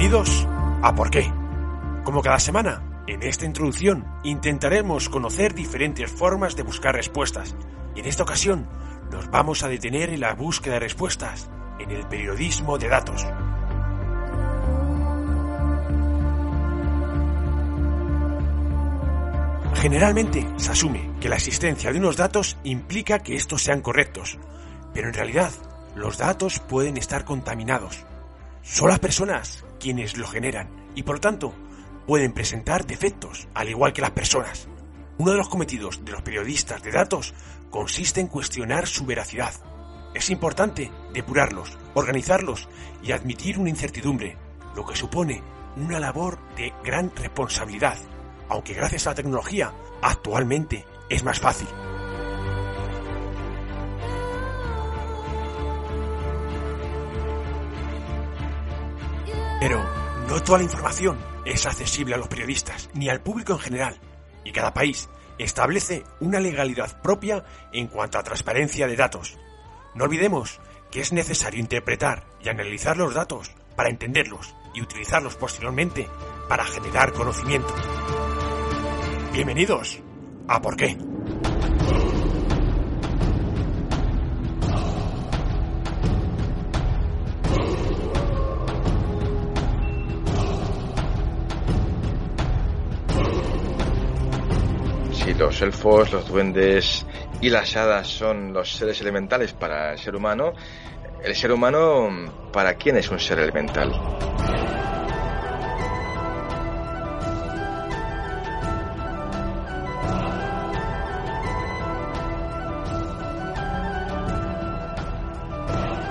[0.00, 0.48] Bienvenidos
[0.82, 1.30] a Por qué.
[2.04, 7.54] Como cada semana, en esta introducción intentaremos conocer diferentes formas de buscar respuestas.
[7.94, 8.66] Y en esta ocasión
[9.12, 13.26] nos vamos a detener en la búsqueda de respuestas en el periodismo de datos.
[19.74, 24.38] Generalmente se asume que la existencia de unos datos implica que estos sean correctos,
[24.94, 25.52] pero en realidad
[25.94, 28.06] los datos pueden estar contaminados.
[28.62, 31.52] Son las personas quienes lo generan y por lo tanto
[32.06, 34.68] pueden presentar defectos, al igual que las personas.
[35.18, 37.34] Uno de los cometidos de los periodistas de datos
[37.70, 39.54] consiste en cuestionar su veracidad.
[40.14, 42.68] Es importante depurarlos, organizarlos
[43.02, 44.36] y admitir una incertidumbre,
[44.76, 45.42] lo que supone
[45.76, 47.98] una labor de gran responsabilidad
[48.50, 49.72] aunque gracias a la tecnología
[50.02, 51.68] actualmente es más fácil.
[59.60, 59.84] Pero
[60.26, 64.00] no toda la información es accesible a los periodistas ni al público en general,
[64.42, 65.08] y cada país
[65.38, 69.38] establece una legalidad propia en cuanto a transparencia de datos.
[69.94, 70.60] No olvidemos
[70.90, 76.08] que es necesario interpretar y analizar los datos para entenderlos y utilizarlos posteriormente
[76.48, 77.74] para generar conocimiento.
[79.32, 80.00] Bienvenidos
[80.48, 80.96] a Por qué.
[95.40, 97.06] Los elfos, los duendes
[97.40, 100.52] y las hadas son los seres elementales para el ser humano,
[101.24, 102.10] el ser humano,
[102.52, 103.90] ¿para quién es un ser elemental?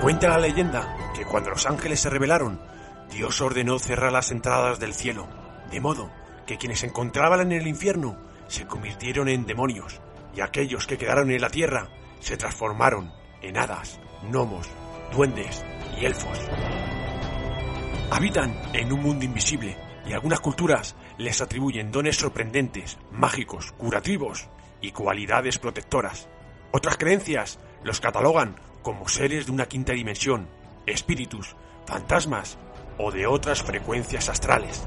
[0.02, 2.60] Cuenta la leyenda que cuando los ángeles se rebelaron,
[3.12, 5.28] Dios ordenó cerrar las entradas del cielo,
[5.70, 6.10] de modo
[6.48, 10.00] que quienes se encontraban en el infierno se convirtieron en demonios
[10.34, 11.88] y aquellos que quedaron en la tierra
[12.18, 14.68] se transformaron en hadas, gnomos,
[15.12, 15.64] duendes
[15.98, 16.38] y elfos.
[18.10, 24.48] Habitan en un mundo invisible y algunas culturas les atribuyen dones sorprendentes, mágicos, curativos
[24.80, 26.28] y cualidades protectoras.
[26.72, 30.48] Otras creencias los catalogan como seres de una quinta dimensión,
[30.86, 31.54] espíritus,
[31.86, 32.58] fantasmas
[32.98, 34.82] o de otras frecuencias astrales.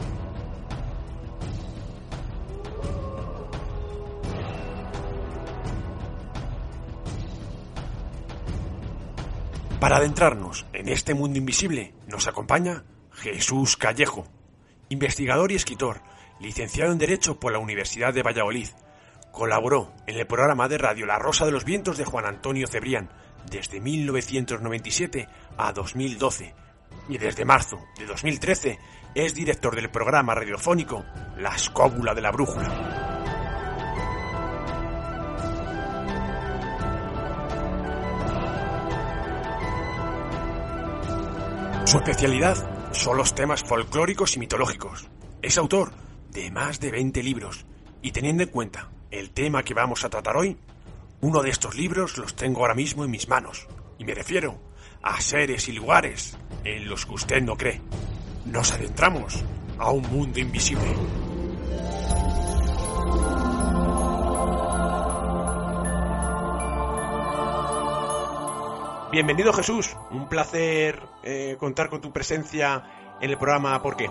[9.84, 14.26] Para adentrarnos en este mundo invisible nos acompaña Jesús Callejo,
[14.88, 16.00] investigador y escritor,
[16.40, 18.70] licenciado en Derecho por la Universidad de Valladolid.
[19.34, 23.10] Colaboró en el programa de radio La Rosa de los Vientos de Juan Antonio Cebrián,
[23.52, 25.28] desde 1997
[25.58, 26.56] a 2012
[27.10, 28.80] y desde marzo de 2013
[29.16, 31.04] es director del programa radiofónico
[31.36, 33.03] La Escóbula de la Brújula.
[41.94, 45.08] Su especialidad son los temas folclóricos y mitológicos.
[45.44, 45.92] Es autor
[46.31, 47.68] de más de 20 libros
[48.02, 50.58] y teniendo en cuenta el tema que vamos a tratar hoy,
[51.22, 53.68] uno de estos libros los tengo ahora mismo en mis manos,
[54.00, 54.59] y me refiero
[55.03, 57.79] a seres y lugares en los que usted no cree.
[58.47, 59.46] Nos adentramos
[59.78, 60.96] a un mundo invisible.
[69.14, 74.10] Bienvenido Jesús, un placer eh, contar con tu presencia en el programa ¿Por qué?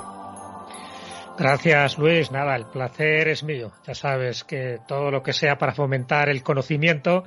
[1.37, 2.31] Gracias, Luis.
[2.31, 3.73] Nada, el placer es mío.
[3.85, 7.25] Ya sabes que todo lo que sea para fomentar el conocimiento,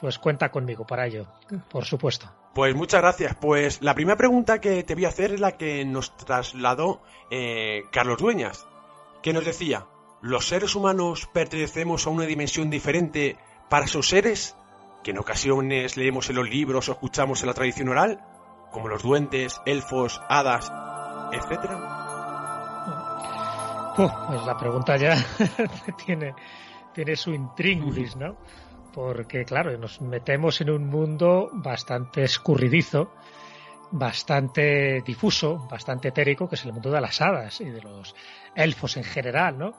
[0.00, 1.28] pues cuenta conmigo para ello,
[1.70, 2.28] por supuesto.
[2.52, 3.36] Pues muchas gracias.
[3.36, 7.00] Pues la primera pregunta que te voy a hacer es la que nos trasladó
[7.30, 8.66] eh, Carlos Dueñas,
[9.22, 9.86] que nos decía,
[10.20, 13.36] ¿los seres humanos pertenecemos a una dimensión diferente
[13.68, 14.56] para esos seres
[15.04, 18.20] que en ocasiones leemos en los libros o escuchamos en la tradición oral,
[18.72, 20.72] como los duendes, elfos, hadas,
[21.30, 22.00] etcétera?
[23.96, 25.14] pues la pregunta ya
[26.04, 26.34] tiene,
[26.92, 28.36] tiene su intríngulis, ¿no?
[28.92, 33.12] Porque, claro, nos metemos en un mundo bastante escurridizo,
[33.92, 38.14] bastante difuso, bastante etérico, que es el mundo de las hadas y de los
[38.54, 39.74] elfos en general, ¿no?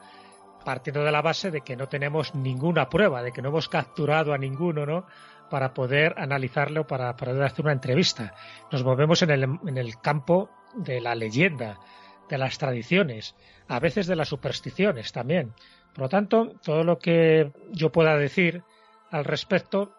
[0.66, 4.34] Partiendo de la base de que no tenemos ninguna prueba, de que no hemos capturado
[4.34, 5.06] a ninguno, ¿no?
[5.50, 8.34] Para poder analizarlo, para poder hacer una entrevista.
[8.72, 11.80] Nos movemos en el, en el campo de la leyenda,
[12.28, 13.36] de las tradiciones,
[13.68, 15.54] a veces de las supersticiones también.
[15.94, 18.64] Por lo tanto, todo lo que yo pueda decir
[19.12, 19.94] al respecto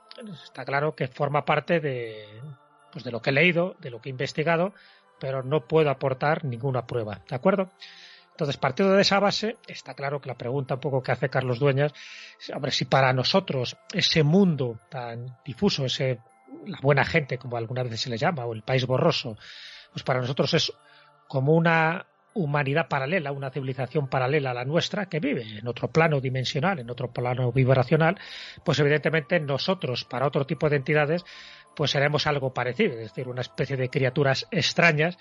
[0.44, 2.24] está claro que forma parte de,
[2.92, 4.74] pues de lo que he leído, de lo que he investigado,
[5.18, 7.20] pero no puedo aportar ninguna prueba.
[7.28, 7.70] ¿De acuerdo?
[8.36, 11.58] Entonces, partiendo de esa base, está claro que la pregunta un poco que hace Carlos
[11.58, 11.94] Dueñas,
[12.60, 16.20] ver si para nosotros ese mundo tan difuso, ese
[16.66, 19.38] la buena gente, como algunas veces se le llama, o el país borroso,
[19.90, 20.70] pues para nosotros es
[21.26, 22.04] como una
[22.34, 26.90] humanidad paralela, una civilización paralela a la nuestra que vive en otro plano dimensional, en
[26.90, 28.20] otro plano vibracional,
[28.62, 31.24] pues evidentemente nosotros, para otro tipo de entidades,
[31.74, 35.16] pues seremos algo parecido, es decir, una especie de criaturas extrañas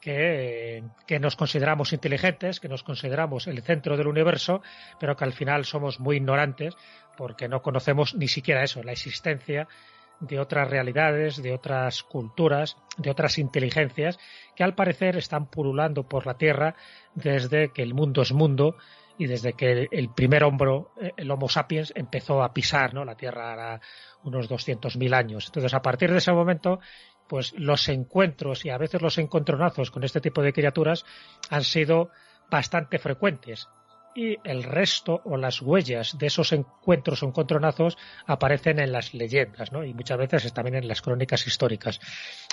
[0.00, 0.82] que,
[1.20, 4.62] nos consideramos inteligentes, que nos consideramos el centro del universo,
[5.00, 6.74] pero que al final somos muy ignorantes
[7.16, 9.68] porque no conocemos ni siquiera eso, la existencia
[10.20, 14.18] de otras realidades, de otras culturas, de otras inteligencias
[14.54, 16.74] que al parecer están pululando por la Tierra
[17.14, 18.76] desde que el mundo es mundo
[19.18, 23.04] y desde que el primer hombro, eh, el Homo sapiens, empezó a pisar ¿no?
[23.04, 23.80] la Tierra hará
[24.24, 25.46] unos 200.000 años.
[25.46, 26.80] Entonces, a partir de ese momento,
[27.28, 31.04] pues los encuentros y a veces los encontronazos con este tipo de criaturas
[31.50, 32.10] han sido
[32.50, 33.68] bastante frecuentes
[34.16, 39.72] y el resto o las huellas de esos encuentros o encontronazos aparecen en las leyendas,
[39.72, 39.84] ¿no?
[39.84, 42.00] Y muchas veces también en las crónicas históricas.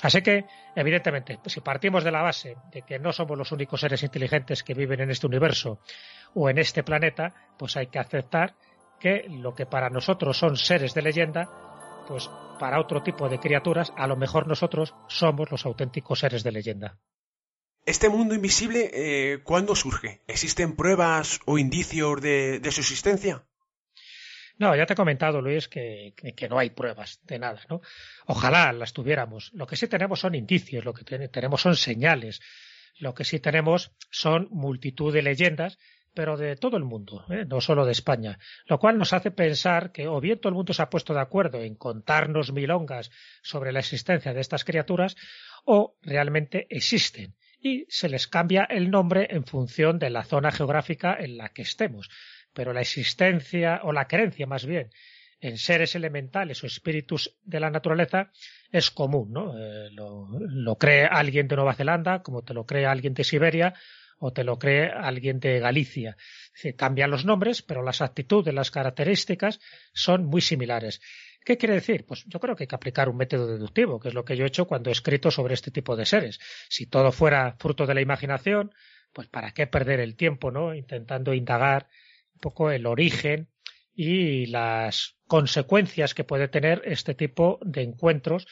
[0.02, 0.46] Así que,
[0.76, 4.74] evidentemente, si partimos de la base de que no somos los únicos seres inteligentes que
[4.74, 5.80] viven en este universo
[6.34, 8.56] o en este planeta, pues hay que aceptar
[9.00, 11.50] que lo que para nosotros son seres de leyenda,
[12.08, 12.30] pues
[12.60, 16.98] para otro tipo de criaturas, a lo mejor nosotros somos los auténticos seres de leyenda.
[17.86, 20.22] ¿Este mundo invisible eh, cuándo surge?
[20.28, 23.44] ¿Existen pruebas o indicios de, su existencia?
[24.58, 27.82] No, ya te he comentado, Luis, que, que, no hay pruebas de nada, ¿no?
[28.26, 29.52] Ojalá las tuviéramos.
[29.54, 32.40] Lo que sí tenemos son indicios, lo que tenemos son señales.
[33.00, 35.78] Lo que sí tenemos son multitud de leyendas,
[36.14, 37.46] pero de todo el mundo, ¿eh?
[37.48, 38.38] no solo de España.
[38.66, 41.22] Lo cual nos hace pensar que o bien todo el mundo se ha puesto de
[41.22, 43.12] acuerdo en contarnos milongas
[43.42, 45.16] sobre la existencia de estas criaturas,
[45.66, 51.16] o realmente existen y se les cambia el nombre en función de la zona geográfica
[51.18, 52.10] en la que estemos.
[52.54, 54.90] Pero la existencia, o la creencia más bien,
[55.40, 58.32] en seres elementales o espíritus de la naturaleza
[58.72, 59.58] es común, ¿no?
[59.58, 63.74] Eh, lo, cree alguien de Nueva Zelanda, como te lo cree alguien de Siberia,
[64.26, 66.16] o te lo cree alguien de Galicia.
[66.54, 69.60] Se cambian los nombres, pero las actitudes, las características
[69.94, 71.02] son muy similares.
[71.44, 72.06] ¿Qué quiere decir?
[72.06, 74.46] Pues yo creo que hay que aplicar un método deductivo, que es lo que yo
[74.46, 76.40] he hecho cuando he escrito sobre este tipo de seres.
[76.70, 78.74] Si todo fuera fruto de la imaginación,
[79.12, 80.74] pues para qué perder el tiempo, ¿no?
[80.74, 81.90] Intentando indagar
[82.34, 83.50] un poco el origen
[83.94, 88.48] y las consecuencias que puede tener este tipo de encuentros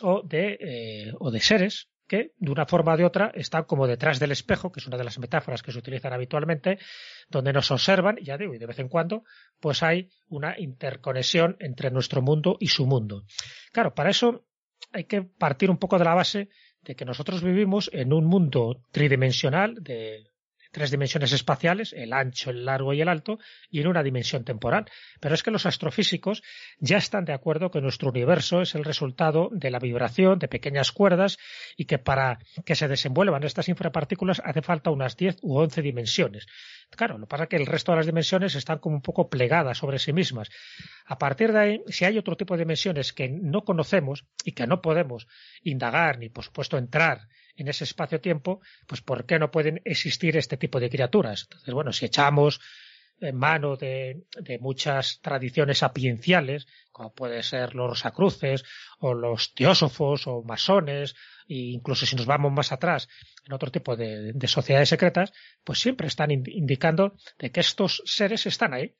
[0.00, 3.86] o de, eh, o de seres que de una forma o de otra están como
[3.86, 6.80] detrás del espejo, que es una de las metáforas que se utilizan habitualmente,
[7.28, 9.22] donde nos observan, ya digo, y de vez en cuando,
[9.60, 13.22] pues hay una interconexión entre nuestro mundo y su mundo.
[13.70, 14.44] Claro, para eso
[14.90, 16.48] hay que partir un poco de la base
[16.80, 20.29] de que nosotros vivimos en un mundo tridimensional de
[20.70, 23.38] tres dimensiones espaciales, el ancho, el largo y el alto,
[23.70, 24.86] y en una dimensión temporal.
[25.20, 26.42] Pero es que los astrofísicos
[26.78, 30.92] ya están de acuerdo que nuestro universo es el resultado de la vibración de pequeñas
[30.92, 31.38] cuerdas
[31.76, 36.46] y que para que se desenvuelvan estas infrapartículas hace falta unas 10 u 11 dimensiones.
[36.90, 39.28] Claro, lo que pasa es que el resto de las dimensiones están como un poco
[39.28, 40.50] plegadas sobre sí mismas.
[41.06, 44.66] A partir de ahí, si hay otro tipo de dimensiones que no conocemos y que
[44.66, 45.26] no podemos
[45.62, 50.56] indagar ni, por supuesto, entrar en ese espacio-tiempo, pues ¿por qué no pueden existir este
[50.56, 51.42] tipo de criaturas?
[51.42, 52.60] Entonces, bueno, si echamos
[53.20, 54.22] en mano de,
[54.60, 58.64] muchas tradiciones sapienciales, como puede ser los rosacruces,
[58.98, 61.14] o los teósofos, o masones,
[61.46, 63.08] e incluso si nos vamos más atrás,
[63.46, 65.32] en otro tipo de, sociedades secretas,
[65.64, 68.94] pues siempre están indicando de que estos seres están ahí.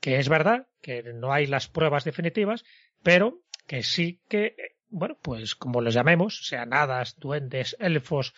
[0.00, 2.64] Que es verdad que no hay las pruebas definitivas,
[3.04, 4.56] pero que sí que
[4.92, 8.34] bueno, pues como los llamemos, sean hadas, duendes, elfos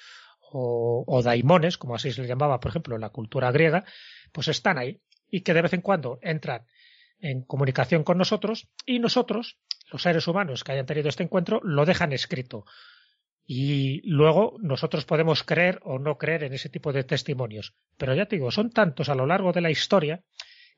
[0.57, 3.85] o, daimones, como así se les llamaba, por ejemplo, en la cultura griega,
[4.33, 6.65] pues están ahí y que de vez en cuando entran
[7.19, 9.59] en comunicación con nosotros y nosotros,
[9.91, 12.65] los seres humanos que hayan tenido este encuentro, lo dejan escrito.
[13.47, 17.75] Y luego nosotros podemos creer o no creer en ese tipo de testimonios.
[17.99, 20.23] Pero ya te digo, son tantos a lo largo de la historia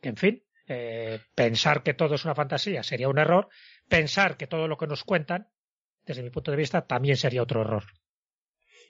[0.01, 3.49] que, en fin, eh, pensar que todo es una fantasía sería un error.
[3.89, 5.49] Pensar que todo lo que nos cuentan
[6.07, 7.85] desde mi punto de vista, también sería otro error.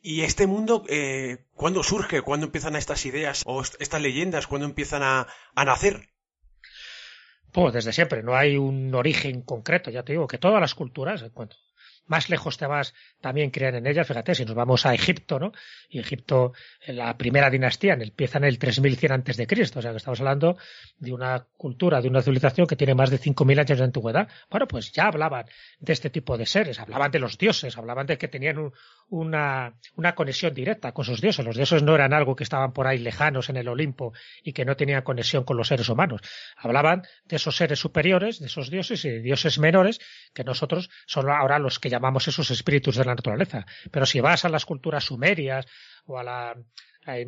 [0.02, 2.22] ¿Y este mundo eh, cuándo surge?
[2.22, 4.46] ¿Cuándo empiezan estas ideas o estas leyendas?
[4.46, 5.26] ¿Cuándo empiezan a,
[5.64, 6.10] nacer?
[7.52, 11.24] Pues desde siempre, no hay un origen concreto, ya te digo, que todas las culturas,
[12.06, 14.06] más lejos te vas, también crean en ellas.
[14.06, 15.52] Fíjate, si nos vamos a Egipto, ¿no?
[15.88, 16.52] Y Egipto,
[16.86, 19.78] la primera dinastía, empieza en el 3100 antes de Cristo.
[19.78, 20.56] O sea, que estamos hablando
[20.98, 24.28] de una cultura, de una civilización que tiene más de 5000 años de antigüedad.
[24.50, 25.46] Bueno, pues ya hablaban
[25.80, 28.72] de este tipo de seres, hablaban de los dioses, hablaban de que tenían
[29.08, 31.44] una, una conexión directa con sus dioses.
[31.44, 34.64] Los dioses no eran algo que estaban por ahí lejanos en el Olimpo y que
[34.64, 36.20] no tenían conexión con los seres humanos.
[36.56, 40.00] Hablaban de esos seres superiores, de esos dioses y de dioses menores,
[40.34, 43.66] que nosotros son ahora los que llamamos esos espíritus de la naturaleza.
[43.90, 45.66] Pero si vas a las culturas sumerias
[46.06, 46.56] o a la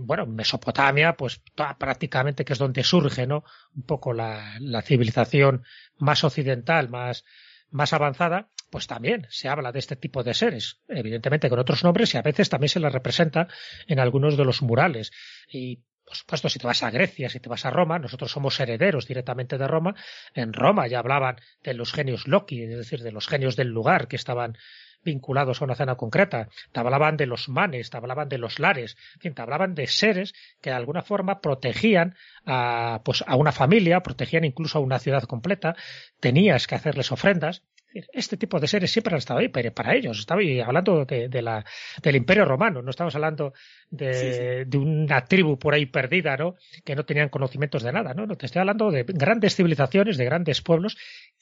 [0.01, 1.41] bueno, Mesopotamia, pues
[1.79, 3.45] prácticamente que es donde surge, ¿no?
[3.77, 5.63] Un poco la, civilización
[5.99, 7.25] más occidental, más,
[7.71, 12.13] más avanzada, pues también se habla de este tipo de seres, evidentemente con otros nombres
[12.15, 13.49] y a veces también se les representa
[13.87, 15.13] en algunos de los murales.
[15.49, 18.59] Y por supuesto, si te vas a Grecia, si te vas a Roma, nosotros somos
[18.61, 19.95] herederos directamente de Roma.
[20.33, 24.09] En Roma ya hablaban de los genios Loki, es decir, de los genios del lugar
[24.09, 24.57] que estaban
[25.05, 26.49] vinculados a una zona concreta.
[26.73, 29.87] Te hablaban de los manes, te hablaban de los lares, en fin, te hablaban de
[29.87, 34.99] seres que de alguna forma protegían a, pues, a una familia, protegían incluso a una
[34.99, 35.77] ciudad completa.
[36.21, 40.19] Tenías que hacerles ofrendas este tipo de seres siempre han estado ahí para ellos.
[40.19, 41.65] Estaba hablando de, la,
[42.03, 43.55] del Imperio Romano, no estamos hablando
[43.91, 46.57] de, de, una tribu por ahí perdida, ¿no?
[46.85, 48.27] Que no tenían conocimientos de nada, ¿no?
[48.27, 50.97] No te estoy hablando de grandes civilizaciones, de grandes pueblos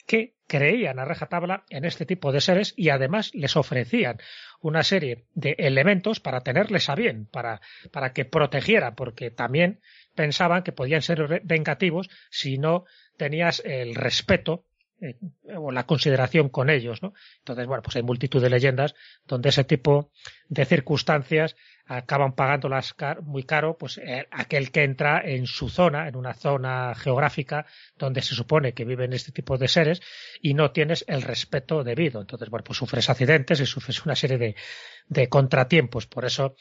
[0.05, 4.17] que creían a rajatabla en este tipo de seres y además les ofrecían
[4.61, 7.61] una serie de elementos para tenerles a bien, para,
[7.91, 9.81] para que protegieran, porque también
[10.15, 12.85] pensaban que podían ser vengativos si no
[13.17, 14.63] tenías el respeto
[14.99, 15.15] eh,
[15.55, 17.13] o la consideración con ellos, ¿no?
[17.39, 20.11] Entonces, bueno, pues hay multitud de leyendas donde ese tipo
[20.49, 26.15] de circunstancias acaban pagándolas muy caro, pues eh, aquel que entra en su zona, en
[26.15, 27.65] una zona geográfica
[27.97, 30.01] donde se supone que viven este tipo de seres
[30.41, 32.19] y no tienes el respeto debido.
[32.19, 34.55] Entonces, bueno, pues sufres accidentes y sufres una serie de,
[35.07, 36.07] de contratiempos.
[36.07, 36.55] Por eso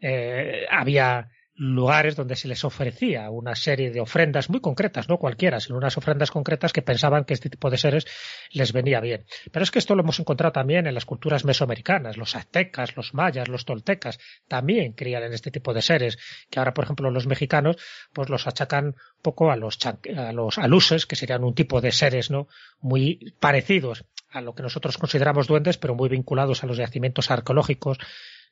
[0.00, 5.58] eh, había lugares donde se les ofrecía una serie de ofrendas muy concretas, no cualquiera,
[5.58, 8.06] sino unas ofrendas concretas que pensaban que este tipo de seres
[8.52, 9.24] les venía bien.
[9.50, 13.12] Pero es que esto lo hemos encontrado también en las culturas mesoamericanas, los aztecas, los
[13.12, 16.16] mayas, los toltecas, también creían en este tipo de seres,
[16.48, 17.76] que ahora, por ejemplo, los mexicanos,
[18.12, 22.30] pues los achacan poco a los, a los aluses, que serían un tipo de seres,
[22.30, 22.46] ¿no?
[22.80, 27.98] Muy parecidos a lo que nosotros consideramos duendes, pero muy vinculados a los yacimientos arqueológicos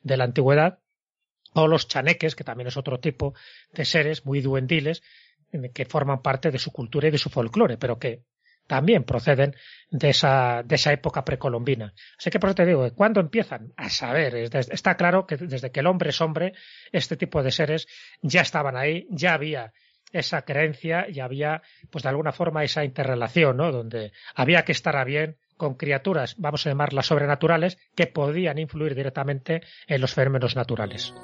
[0.02, 0.80] de la antigüedad
[1.56, 3.34] o los chaneques, que también es otro tipo
[3.72, 5.02] de seres muy duendiles
[5.72, 8.24] que forman parte de su cultura y de su folclore, pero que
[8.66, 9.54] también proceden
[9.90, 11.94] de esa, de esa época precolombina.
[12.18, 13.72] Así que por eso te digo, ¿cuándo empiezan?
[13.76, 16.52] A saber, está claro que desde que el hombre es hombre,
[16.92, 17.86] este tipo de seres
[18.20, 19.72] ya estaban ahí, ya había
[20.12, 23.72] esa creencia y había, pues de alguna forma, esa interrelación, ¿no?
[23.72, 28.94] Donde había que estar a bien con criaturas, vamos a llamarlas sobrenaturales, que podían influir
[28.94, 31.14] directamente en los fenómenos naturales.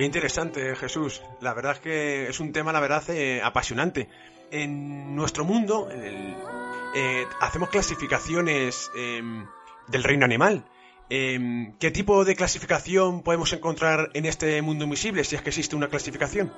[0.00, 1.20] Qué interesante, Jesús.
[1.42, 4.08] La verdad es que es un tema, la verdad, eh, apasionante.
[4.50, 9.44] En nuestro mundo eh, hacemos clasificaciones em,
[9.88, 10.64] del reino animal.
[11.10, 15.76] Em, ¿Qué tipo de clasificación podemos encontrar en este mundo invisible, si es que existe
[15.76, 16.50] una clasificación?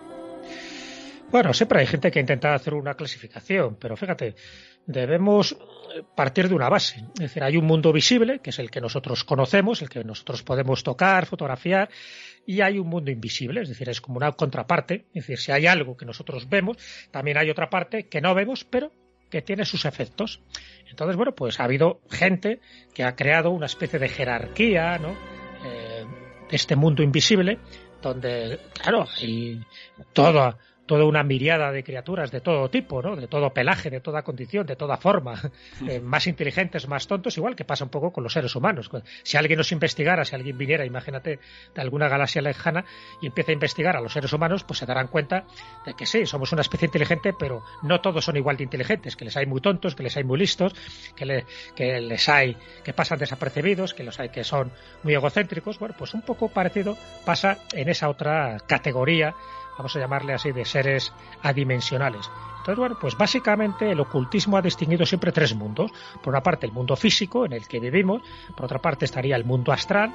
[1.32, 4.34] Bueno, siempre hay gente que intenta hacer una clasificación, pero fíjate,
[4.84, 5.56] debemos
[6.14, 7.06] partir de una base.
[7.14, 10.42] Es decir, hay un mundo visible, que es el que nosotros conocemos, el que nosotros
[10.42, 11.88] podemos tocar, fotografiar,
[12.44, 15.06] y hay un mundo invisible, es decir, es como una contraparte.
[15.14, 16.76] Es decir, si hay algo que nosotros vemos,
[17.10, 18.92] también hay otra parte que no vemos, pero
[19.30, 20.42] que tiene sus efectos.
[20.90, 22.60] Entonces, bueno, pues ha habido gente
[22.92, 25.12] que ha creado una especie de jerarquía, ¿no?
[25.64, 26.04] Eh,
[26.50, 27.58] de este mundo invisible,
[28.02, 29.62] donde, claro, hay
[30.12, 33.16] toda toda una miriada de criaturas de todo tipo, ¿no?
[33.16, 35.40] De todo pelaje, de toda condición, de toda forma,
[35.88, 38.90] eh, más inteligentes, más tontos, igual que pasa un poco con los seres humanos.
[39.22, 41.38] Si alguien nos investigara, si alguien viniera, imagínate,
[41.74, 42.84] de alguna galaxia lejana
[43.20, 45.44] y empieza a investigar a los seres humanos, pues se darán cuenta
[45.86, 49.24] de que sí, somos una especie inteligente, pero no todos son igual de inteligentes, que
[49.24, 50.74] les hay muy tontos, que les hay muy listos,
[51.14, 51.44] que,
[51.76, 54.72] que les hay que pasan desapercibidos, que los hay que son
[55.02, 55.78] muy egocéntricos.
[55.78, 59.34] Bueno, pues un poco parecido pasa en esa otra categoría
[59.76, 61.12] vamos a llamarle así, de seres
[61.42, 62.30] adimensionales.
[62.58, 65.90] Entonces, bueno, pues básicamente el ocultismo ha distinguido siempre tres mundos.
[66.22, 68.22] Por una parte, el mundo físico en el que vivimos,
[68.56, 70.12] por otra parte estaría el mundo astral,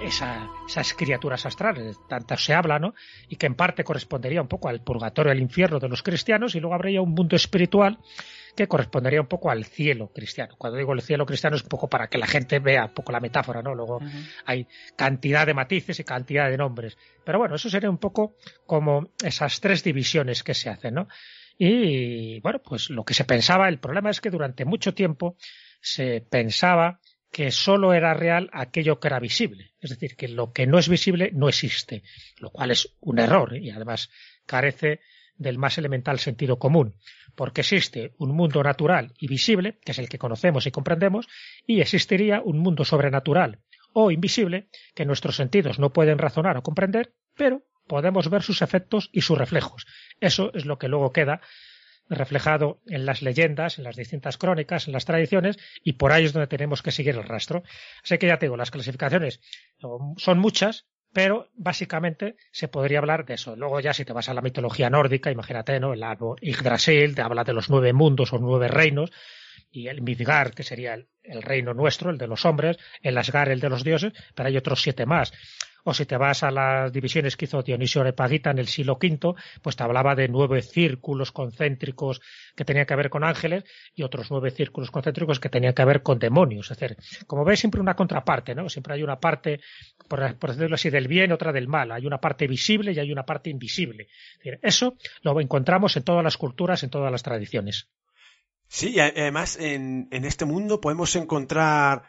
[0.00, 2.94] esas criaturas astrales, tanto se habla, ¿no?
[3.28, 6.60] Y que en parte correspondería un poco al purgatorio, al infierno de los cristianos, y
[6.60, 7.98] luego habría un mundo espiritual
[8.54, 10.54] que correspondería un poco al cielo cristiano.
[10.56, 13.12] Cuando digo el cielo cristiano es un poco para que la gente vea un poco
[13.12, 13.74] la metáfora, ¿no?
[13.74, 14.00] Luego
[14.44, 16.96] hay cantidad de matices y cantidad de nombres.
[17.24, 21.08] Pero bueno, eso sería un poco como esas tres divisiones que se hacen, ¿no?
[21.58, 25.36] Y bueno, pues lo que se pensaba, el problema es que durante mucho tiempo
[25.80, 29.74] se pensaba que solo era real aquello que era visible.
[29.80, 32.04] Es decir, que lo que no es visible no existe,
[32.38, 34.08] lo cual es un error y además
[34.46, 35.00] carece
[35.36, 36.94] del más elemental sentido común,
[37.34, 41.28] porque existe un mundo natural y visible, que es el que conocemos y comprendemos,
[41.66, 43.60] y existiría un mundo sobrenatural
[43.92, 49.08] o invisible que nuestros sentidos no pueden razonar o comprender, pero podemos ver sus efectos
[49.12, 49.86] y sus reflejos.
[50.20, 51.40] Eso es lo que luego queda
[52.08, 56.32] reflejado en las leyendas, en las distintas crónicas, en las tradiciones, y por ahí es
[56.32, 57.62] donde tenemos que seguir el rastro.
[58.02, 59.40] Así que ya te digo, las clasificaciones
[60.16, 63.56] son muchas, pero básicamente se podría hablar de eso.
[63.56, 65.94] Luego ya si te vas a la mitología nórdica, imagínate, ¿no?
[65.94, 69.10] El árbol Yggdrasil te habla de los nueve mundos o nueve reinos,
[69.70, 73.52] y el Midgard, que sería el, el, reino nuestro, el de los hombres, el Asgard,
[73.52, 75.32] el de los dioses, pero hay otros siete más
[75.84, 79.34] o si te vas a las divisiones que hizo Dionisio Repagita en el siglo V,
[79.62, 82.20] pues te hablaba de nueve círculos concéntricos
[82.56, 83.64] que tenían que ver con ángeles
[83.94, 86.70] y otros nueve círculos concéntricos que tenían que ver con demonios.
[86.70, 88.68] Es decir, como ves, siempre una contraparte, ¿no?
[88.68, 89.60] Siempre hay una parte,
[90.08, 91.92] por, decirlo así, del bien, otra del mal.
[91.92, 94.08] Hay una parte visible y hay una parte invisible.
[94.62, 97.88] eso lo encontramos en todas las culturas, en todas las tradiciones.
[98.68, 102.02] Sí, y además en, este mundo podemos encontrar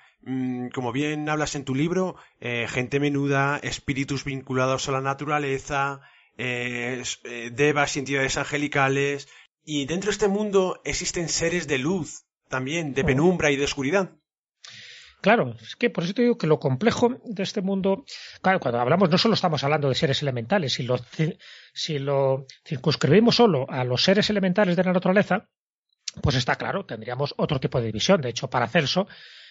[0.73, 6.01] como bien hablas en tu libro, eh, gente menuda, espíritus vinculados a la naturaleza,
[6.37, 9.27] eh, eh, devas y entidades angelicales,
[9.63, 13.05] y dentro de este mundo existen seres de luz, también, de oh.
[13.05, 14.11] penumbra y de oscuridad.
[15.21, 18.05] Claro, es que por eso te digo que lo complejo de este mundo,
[18.41, 20.99] claro, cuando hablamos no solo estamos hablando de seres elementales, si lo,
[21.73, 25.47] si lo circunscribimos solo a los seres elementales de la naturaleza,
[26.21, 28.21] pues está claro, tendríamos otro tipo de división.
[28.21, 29.07] De hecho, para Celso,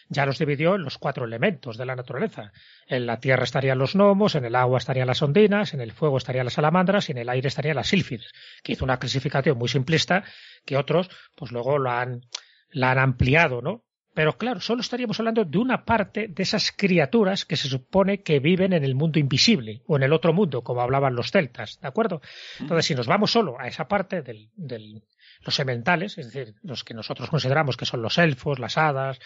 [0.08, 2.52] ya los dividió en los cuatro elementos de la naturaleza.
[2.86, 6.18] En la tierra estarían los gnomos, en el agua estarían las ondinas, en el fuego
[6.18, 9.68] estarían las salamandras y en el aire estarían las sílfides, que hizo una clasificación muy
[9.68, 10.24] simplista
[10.64, 12.22] que otros, pues luego lo han,
[12.70, 13.84] la han ampliado, ¿no?
[14.14, 18.38] Pero claro, solo estaríamos hablando de una parte de esas criaturas que se supone que
[18.38, 21.88] viven en el mundo invisible o en el otro mundo, como hablaban los celtas, ¿de
[21.88, 22.20] acuerdo?
[22.60, 25.02] Entonces, si nos vamos solo a esa parte del, del
[25.44, 29.18] los sementales, es decir, los que nosotros consideramos que son los elfos, las hadas,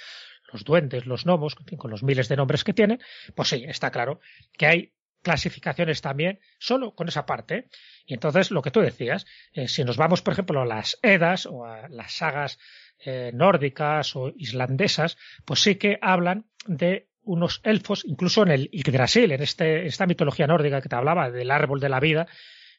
[0.52, 3.00] los duendes, los gnomos, con los miles de nombres que tienen,
[3.34, 4.20] pues sí, está claro
[4.56, 7.68] que hay clasificaciones también solo con esa parte.
[8.06, 11.46] Y entonces lo que tú decías, eh, si nos vamos, por ejemplo, a las Edas
[11.46, 12.58] o a las sagas
[13.04, 19.32] eh, nórdicas o islandesas, pues sí que hablan de unos elfos, incluso en el Yggdrasil,
[19.32, 22.26] en este, esta mitología nórdica que te hablaba del árbol de la vida,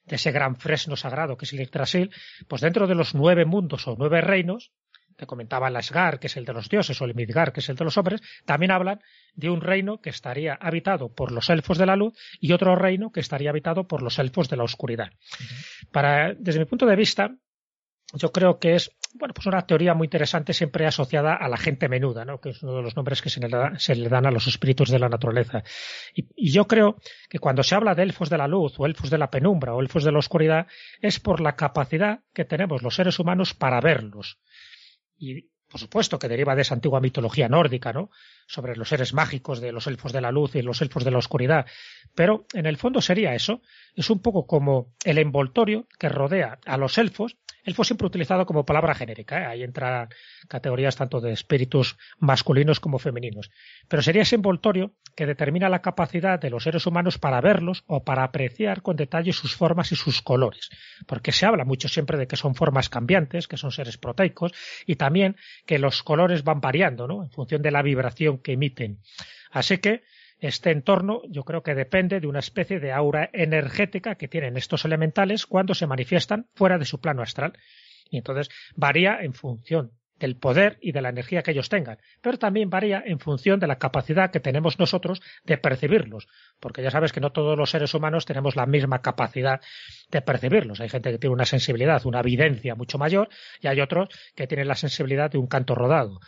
[0.05, 2.09] de ese gran fresno sagrado que es el Yggdrasil,
[2.47, 4.71] pues dentro de los nueve mundos o nueve reinos,
[5.19, 7.69] te comentaba el Asgard, que es el de los dioses, o el Midgard, que es
[7.69, 9.01] el de los hombres, también hablan
[9.35, 13.11] de un reino que estaría habitado por los elfos de la luz y otro reino
[13.11, 15.11] que estaría habitado por los elfos de la oscuridad.
[15.91, 17.35] Para, desde mi punto de vista,
[18.13, 21.89] yo creo que es bueno, pues una teoría muy interesante siempre asociada a la gente
[21.89, 22.39] menuda, ¿no?
[22.39, 25.09] que es uno de los nombres que se le, dan a los espíritus de la
[25.09, 25.63] naturaleza.
[26.13, 29.17] y, yo creo que cuando se habla de elfos de la luz o elfos de
[29.17, 30.67] la penumbra o elfos de la oscuridad
[31.01, 34.37] es por la capacidad que tenemos los seres humanos para verlos
[35.19, 38.09] y por supuesto que deriva de esa antigua mitología nórdica, ¿no?
[38.47, 41.19] Sobre los seres mágicos de los elfos de la luz y los elfos de la
[41.19, 41.67] oscuridad.
[42.15, 43.61] Pero en el fondo sería eso.
[43.95, 47.37] Es un poco como el envoltorio que rodea a los elfos
[47.73, 49.45] fue siempre utilizado como palabra genérica, ¿eh?
[49.45, 50.09] ahí entran
[50.47, 53.51] categorías tanto de espíritus masculinos como femeninos.
[53.87, 58.03] Pero sería ese envoltorio que determina la capacidad de los seres humanos para verlos o
[58.03, 60.69] para apreciar con detalle sus formas y sus colores.
[61.05, 64.53] Porque se habla mucho siempre de que son formas cambiantes, que son seres proteicos,
[64.85, 67.23] y también que los colores van variando, ¿no?
[67.23, 68.99] En función de la vibración que emiten.
[69.51, 70.03] Así que
[70.39, 74.85] este entorno yo creo que depende de una especie de aura energética que tienen estos
[74.85, 77.53] elementales cuando se manifiestan fuera de su plano astral.
[78.09, 82.37] Y entonces varía en función del poder y de la energía que ellos tengan, pero
[82.37, 86.27] también varía en función de la capacidad que tenemos nosotros de percibirlos,
[86.59, 89.61] porque ya sabes que no todos los seres humanos tenemos la misma capacidad
[90.11, 90.79] de percibirlos.
[90.81, 93.29] Hay gente que tiene una sensibilidad, una evidencia mucho mayor,
[93.61, 96.19] y hay otros que tienen la sensibilidad de un canto rodado.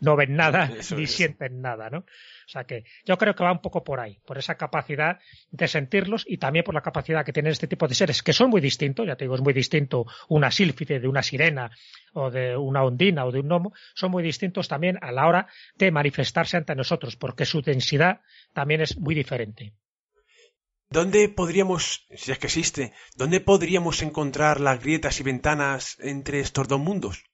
[0.00, 1.98] no, ven nada ni sienten nada, ¿no?
[1.98, 5.18] O sea que yo creo que va un poco por ahí, por esa capacidad
[5.50, 8.50] de sentirlos y también por la capacidad que tienen este tipo de seres, que son
[8.50, 11.70] muy distintos, ya te digo, es muy distinto una sílfide de una sirena
[12.12, 15.48] o de una ondina o de un gnomo, son muy distintos también a la hora
[15.76, 18.20] de manifestarse ante nosotros, porque su densidad
[18.52, 19.45] también es muy diferente.
[20.88, 26.68] ¿Dónde podríamos, si es que existe, dónde podríamos encontrar las grietas y ventanas entre estos
[26.68, 27.24] dos mundos?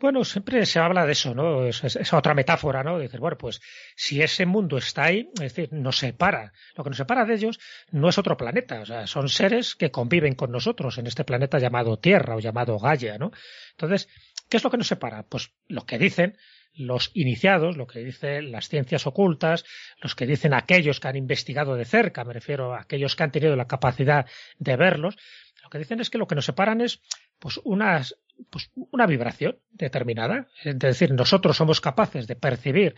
[0.00, 1.66] Bueno, siempre se habla de eso, ¿no?
[1.66, 2.98] Esa otra metáfora, ¿no?
[2.98, 3.60] Dices, bueno, pues
[3.94, 6.52] si ese mundo está ahí, es decir, nos separa.
[6.74, 7.58] Lo que nos separa de ellos
[7.90, 11.58] no es otro planeta, o sea, son seres que conviven con nosotros en este planeta
[11.58, 13.30] llamado Tierra o llamado Gaia, ¿no?
[13.72, 14.08] Entonces,
[14.48, 15.22] ¿qué es lo que nos separa?
[15.24, 16.38] Pues lo que dicen
[16.74, 19.64] los iniciados, lo que dicen las ciencias ocultas,
[20.00, 23.32] los que dicen aquellos que han investigado de cerca, me refiero a aquellos que han
[23.32, 24.26] tenido la capacidad
[24.58, 25.16] de verlos,
[25.62, 27.00] lo que dicen es que lo que nos separan es
[27.38, 28.16] pues unas
[28.50, 30.48] pues, una vibración determinada.
[30.64, 32.94] Es decir, nosotros somos capaces de percibir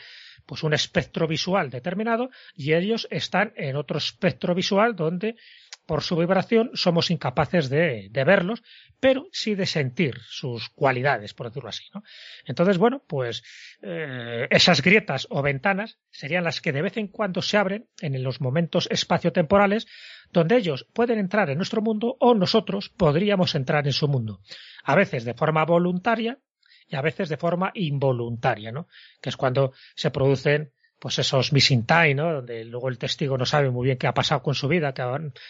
[0.46, 5.36] pues, un espectro visual determinado y ellos están en otro espectro visual donde
[5.86, 8.62] por su vibración somos incapaces de, verlos,
[9.00, 11.84] pero sí de sentir sus cualidades, por decirlo así.
[11.94, 12.02] ¿no?
[12.46, 13.42] Entonces, bueno, pues
[13.82, 18.22] eh, esas grietas o ventanas serían las que de vez en cuando se abren en
[18.22, 19.86] los momentos espaciotemporales
[20.32, 24.40] donde ellos pueden entrar en nuestro mundo o nosotros podríamos entrar en su mundo.
[24.84, 26.38] A veces de forma voluntaria
[26.88, 28.88] y a veces de forma involuntaria, ¿no?
[29.20, 32.32] Que es cuando se producen pues esos missing time, ¿no?
[32.32, 35.02] Donde luego el testigo no sabe muy bien qué ha pasado con su vida, que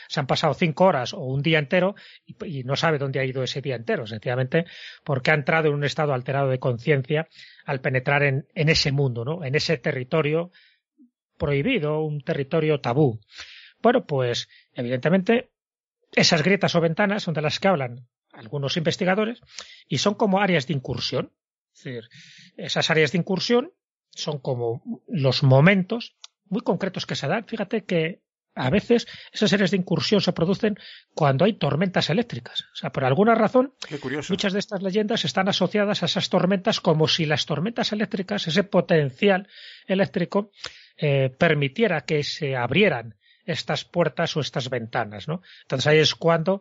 [0.08, 3.42] se han pasado cinco horas o un día entero y, no sabe dónde ha ido
[3.42, 4.64] ese día entero, sencillamente
[5.04, 7.28] porque ha entrado en un estado alterado de conciencia
[7.66, 9.44] al penetrar en, en ese mundo, ¿no?
[9.44, 10.52] En ese territorio
[11.36, 13.20] prohibido, un territorio tabú.
[13.82, 15.50] Bueno, pues evidentemente
[16.12, 19.42] esas grietas o ventanas son de las que hablan algunos investigadores
[19.86, 21.30] y son como áreas de incursión.
[21.74, 22.08] Es decir,
[22.56, 23.70] esas áreas de incursión
[24.14, 26.16] son como los momentos
[26.48, 27.46] muy concretos que se dan.
[27.46, 28.22] Fíjate que
[28.54, 30.78] a veces esas áreas de incursión se producen
[31.14, 32.62] cuando hay tormentas eléctricas.
[32.72, 33.72] O sea, por alguna razón,
[34.28, 38.64] muchas de estas leyendas están asociadas a esas tormentas como si las tormentas eléctricas, ese
[38.64, 39.48] potencial
[39.86, 40.50] eléctrico,
[40.98, 45.42] eh, permitiera que se abrieran estas puertas o estas ventanas, ¿no?
[45.62, 46.60] Entonces ahí es cuando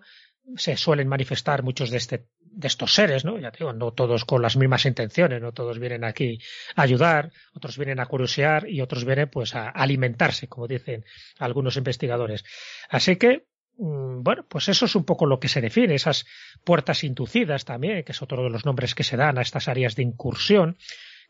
[0.56, 3.40] se suelen manifestar muchos de, este, de estos seres, ¿no?
[3.40, 6.40] Ya digo, no todos con las mismas intenciones, no todos vienen aquí
[6.76, 11.06] a ayudar, otros vienen a curiosear y otros vienen pues a alimentarse, como dicen
[11.40, 12.44] algunos investigadores.
[12.90, 13.46] Así que,
[13.78, 16.26] mm, bueno, pues eso es un poco lo que se define, esas
[16.64, 19.96] puertas inducidas también, que es otro de los nombres que se dan a estas áreas
[19.96, 20.78] de incursión,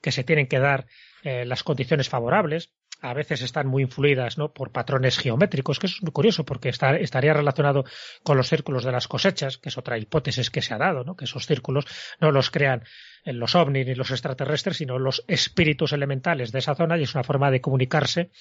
[0.01, 0.87] que se tienen que dar
[1.23, 2.71] eh, las condiciones favorables
[3.01, 4.53] a veces están muy influidas ¿no?
[4.53, 7.83] por patrones geométricos, que es muy curioso porque estaría relacionado
[8.23, 11.15] con los círculos de las cosechas, que es otra hipótesis que se ha dado, ¿no?
[11.15, 11.85] que esos círculos
[12.19, 12.83] no los crean
[13.25, 17.23] los ovnis ni los extraterrestres, sino los espíritus elementales de esa zona y es una
[17.23, 18.31] forma de comunicarse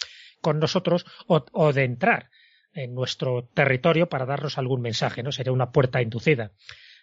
[0.40, 2.30] con nosotros o, o de entrar
[2.72, 5.32] en nuestro territorio para darnos algún mensaje, ¿no?
[5.32, 6.52] Sería una puerta inducida.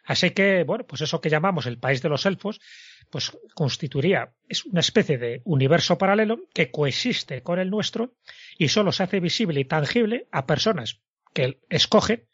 [0.08, 2.62] Así que, bueno, pues eso que llamamos el país de los elfos,
[3.10, 8.14] pues constituiría es una especie de universo paralelo que coexiste con el nuestro
[8.58, 11.02] y solo se hace visible y tangible a personas
[11.34, 12.26] que escogen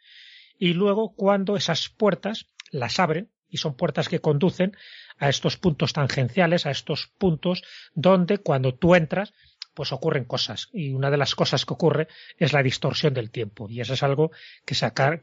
[0.59, 4.77] y luego cuando esas puertas las abren y son puertas que conducen
[5.17, 9.33] a estos puntos tangenciales, a estos puntos donde cuando tú entras
[9.73, 10.69] pues ocurren cosas.
[10.73, 12.07] Y una de las cosas que ocurre
[12.37, 13.69] es la distorsión del tiempo.
[13.69, 14.31] Y eso es algo
[14.65, 14.75] que,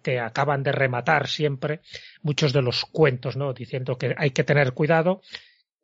[0.03, 1.81] que acaban de rematar siempre
[2.23, 3.53] muchos de los cuentos, ¿no?
[3.53, 5.23] Diciendo que hay que tener cuidado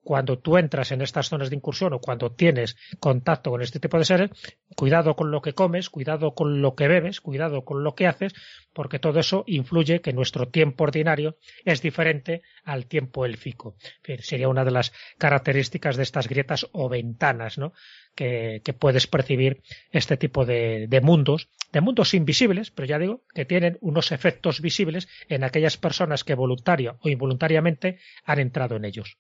[0.07, 3.99] cuando tú entras en estas zonas de incursión o cuando tienes contacto con este tipo
[3.99, 4.31] de seres,
[4.77, 8.33] cuidado con lo que comes, cuidado con lo que bebes, cuidado con lo que haces,
[8.73, 13.75] porque todo eso influye que nuestro tiempo ordinario es diferente al tiempo élfico.
[14.21, 17.73] Sería una de las características de estas grietas o ventanas, ¿no?
[18.15, 23.45] Que, puedes percibir este tipo de, de mundos, de mundos invisibles, pero ya digo, que
[23.45, 29.19] tienen unos efectos visibles en aquellas personas que voluntaria o involuntariamente han entrado en ellos.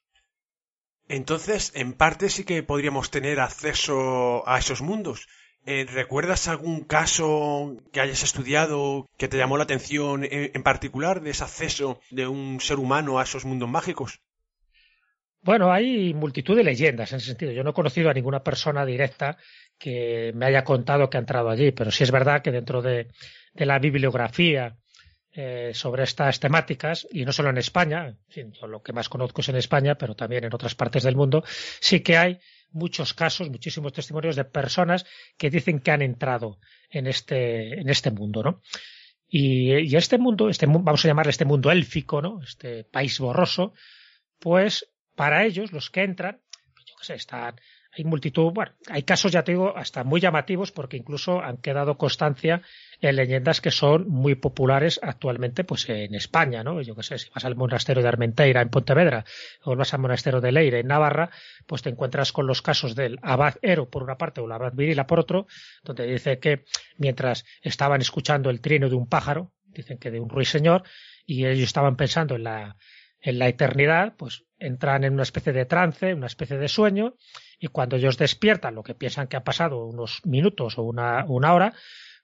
[1.09, 5.29] Entonces, en parte sí que podríamos tener acceso a esos mundos.
[5.65, 11.31] Eh, ¿Recuerdas algún caso que hayas estudiado que te llamó la atención en, particular de
[11.31, 14.21] ese acceso de un ser humano a esos mundos mágicos?
[15.43, 17.53] Bueno, hay multitud de leyendas en ese sentido.
[17.53, 19.37] Yo no he conocido a ninguna persona directa
[19.79, 23.09] que me haya contado que ha entrado allí, pero sí es verdad que dentro de
[23.55, 24.77] la bibliografía
[25.39, 28.17] eh, sobre estas temáticas, y no solo en España,
[28.67, 32.01] lo que más conozco es en España, pero también en otras partes del mundo, sí
[32.01, 35.05] que hay muchos casos, muchísimos testimonios de personas
[35.37, 38.63] que dicen que han entrado en este, en este mundo, ¿no?
[39.29, 42.41] Y, este mundo, este, vamos a llamarle este mundo élfico, ¿no?
[42.43, 43.75] Este país borroso,
[44.39, 46.41] pues para ellos, los que entran,
[46.87, 47.57] yo qué sé, están,
[47.97, 51.97] hay multitud, bueno, hay casos, ya te digo, hasta muy llamativos porque incluso han quedado
[51.97, 52.61] constancia
[53.01, 56.83] en leyendas que son muy populares actualmente pues en España, ¿no?
[56.83, 59.25] Yo qué sé, si vas al monasterio de Armenteira en Pontevedra
[59.63, 61.31] o vas al monasterio de Leire en Navarra,
[61.67, 64.75] pues te encuentras con los casos del abad Ero por una parte o el abad
[64.75, 65.47] Virila por otro,
[65.83, 66.65] donde dice que
[66.99, 70.83] mientras estaban escuchando el trino de un pájaro, dicen que de un ruiseñor,
[71.25, 72.77] y ellos estaban pensando en la
[73.27, 77.17] en la eternidad, pues entran en una especie de trance, una especie de sueño,
[77.59, 81.53] y cuando ellos despiertan, lo que piensan que ha pasado unos minutos o una, una
[81.53, 81.73] hora,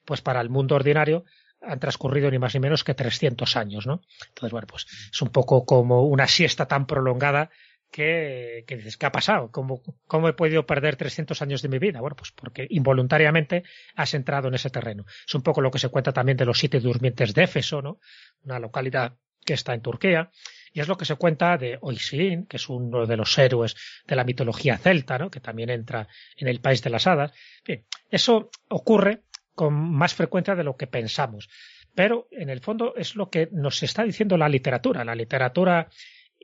[0.05, 1.25] pues para el mundo ordinario
[1.61, 4.01] han transcurrido ni más ni menos que 300 años, ¿no?
[4.29, 7.51] Entonces, bueno, pues es un poco como una siesta tan prolongada
[7.91, 9.51] que, que dices, ¿qué ha pasado?
[9.51, 12.01] ¿Cómo, ¿Cómo he podido perder 300 años de mi vida?
[12.01, 13.65] Bueno, pues porque involuntariamente
[13.97, 15.05] has entrado en ese terreno.
[15.27, 17.99] Es un poco lo que se cuenta también de los siete durmientes de Éfeso, ¿no?
[18.45, 20.31] Una localidad que está en Turquía.
[20.73, 24.17] Y es lo que se cuenta de Oisin, que es uno de los héroes de
[24.17, 25.31] la mitología celta, ¿no?
[25.31, 27.33] que también entra en el país de las hadas.
[27.65, 29.23] Bien, eso ocurre
[29.55, 31.49] con más frecuencia de lo que pensamos.
[31.95, 35.05] Pero en el fondo es lo que nos está diciendo la literatura.
[35.05, 35.89] La literatura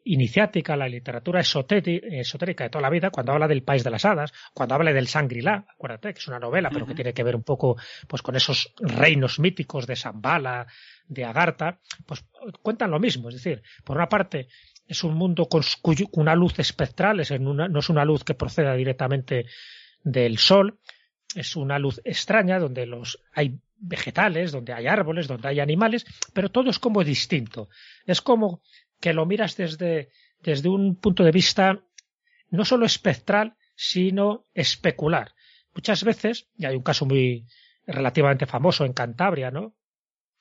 [0.08, 4.32] iniciática, la literatura esotérica de toda la vida, cuando habla del país de las hadas,
[4.54, 7.42] cuando habla del Shangri-La, acuérdate que es una novela, pero que tiene que ver un
[7.42, 10.66] poco pues con esos reinos míticos de Zambala,
[11.06, 12.24] de Agartha, pues
[12.62, 14.48] cuentan lo mismo, es decir, por una parte
[14.86, 15.62] es un mundo con
[16.12, 19.44] una luz espectral, es no es una luz que proceda directamente
[20.02, 20.78] del sol,
[21.34, 26.50] es una luz extraña donde los hay vegetales, donde hay árboles, donde hay animales, pero
[26.50, 27.68] todo es como distinto.
[28.06, 28.62] Es como
[29.00, 31.82] que lo miras desde, desde un punto de vista
[32.50, 35.34] no solo espectral, sino especular.
[35.74, 37.46] Muchas veces, y hay un caso muy
[37.86, 39.74] relativamente famoso en Cantabria, ¿no?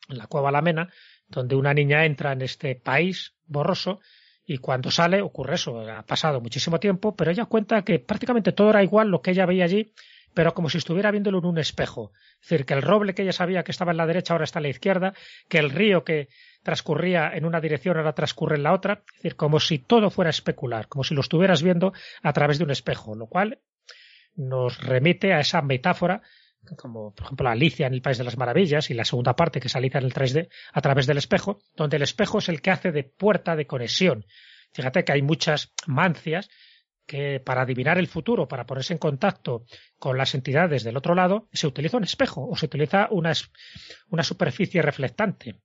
[0.09, 0.91] En la cueva Lamena,
[1.27, 3.99] donde una niña entra en este país borroso
[4.45, 5.79] y cuando sale ocurre eso.
[5.81, 9.45] Ha pasado muchísimo tiempo, pero ella cuenta que prácticamente todo era igual lo que ella
[9.45, 9.93] veía allí
[10.37, 12.11] pero como si estuviera viéndolo en un espejo.
[12.43, 14.59] Es decir, que el roble que ella sabía que estaba en la derecha ahora está
[14.59, 15.15] en la izquierda,
[15.49, 16.29] que el río que
[16.67, 20.31] transcurría en una dirección ahora transcurre en la otra, es decir, como si todo fuera
[20.31, 23.59] especular, como si lo estuvieras viendo a través de un espejo, lo cual
[24.35, 26.21] nos remite a esa metáfora
[26.75, 29.69] como por ejemplo Alicia en el País de las Maravillas y la segunda parte que
[29.69, 32.71] es Alicia en el 3D a través del espejo, donde el espejo es el que
[32.71, 34.25] hace de puerta de conexión.
[34.73, 36.49] Fíjate que hay muchas mancias
[37.05, 39.63] que para adivinar el futuro, para ponerse en contacto
[39.97, 43.31] con las entidades del otro lado, se utiliza un espejo o se utiliza una,
[44.09, 45.61] una superficie reflectante.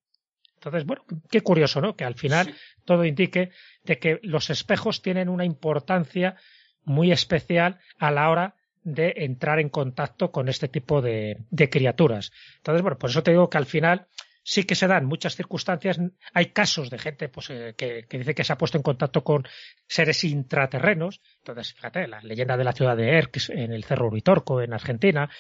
[0.63, 1.97] Entonces, bueno, qué curioso, ¿no?
[1.97, 3.51] Que al final todo indique
[3.83, 6.37] de que los espejos tienen una importancia
[6.85, 12.31] muy especial a la hora de entrar en contacto con este tipo de, de criaturas.
[12.59, 14.07] Entonces, bueno, por eso te digo que al final
[14.43, 15.99] sí que se dan muchas circunstancias.
[16.33, 19.47] Hay casos de gente pues, eh, que, dice que se ha puesto en contacto con
[19.87, 21.21] seres intraterrenos.
[21.39, 25.31] Entonces, fíjate, la leyenda de la ciudad de Erx en el Cerro Uritorco, en Argentina,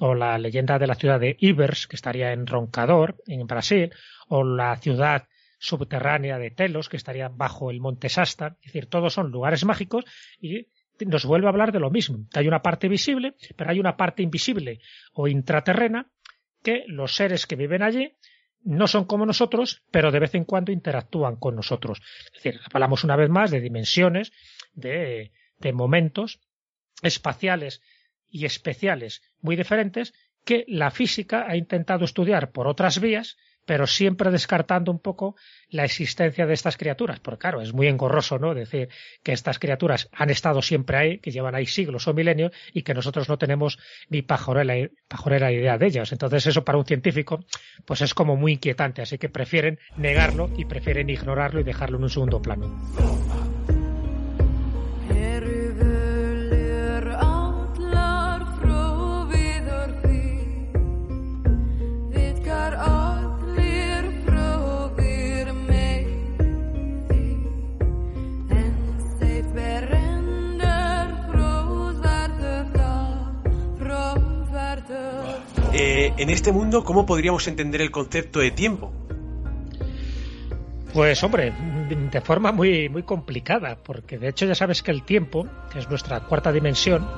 [0.00, 3.92] o la leyenda de la ciudad de Ivers, que estaría en Roncador, en Brasil,
[4.28, 8.56] o la ciudad subterránea de Telos, que estaría bajo el monte Sasta.
[8.60, 10.04] Es decir, todos son lugares mágicos
[10.40, 10.66] y
[11.06, 12.26] nos vuelve a hablar de lo mismo.
[12.34, 14.80] Hay una parte visible, pero hay una parte invisible
[15.14, 16.10] o intraterrena
[16.62, 18.16] que los seres que viven allí
[18.64, 22.00] no son como nosotros, pero de vez en cuando interactúan con nosotros.
[22.26, 24.32] Es decir, hablamos una vez más de dimensiones,
[24.72, 26.40] de, de momentos
[27.02, 27.82] espaciales
[28.28, 34.30] y especiales muy diferentes que la física ha intentado estudiar por otras vías pero siempre
[34.30, 35.36] descartando un poco
[35.68, 38.54] la existencia de estas criaturas, porque claro, es muy engorroso, ¿no?
[38.54, 38.88] Decir
[39.22, 42.94] que estas criaturas han estado siempre ahí, que llevan ahí siglos o milenios y que
[42.94, 46.12] nosotros no tenemos ni pajorera, pajorera idea de ellas.
[46.12, 47.44] Entonces eso para un científico,
[47.86, 52.04] pues es como muy inquietante, así que prefieren negarlo y prefieren ignorarlo y dejarlo en
[52.04, 53.31] un segundo plano.
[76.22, 78.92] En este mundo, ¿cómo podríamos entender el concepto de tiempo?
[80.92, 81.52] Pues hombre,
[81.88, 85.88] de forma muy, muy complicada, porque de hecho ya sabes que el tiempo, que es
[85.88, 87.08] nuestra cuarta dimensión,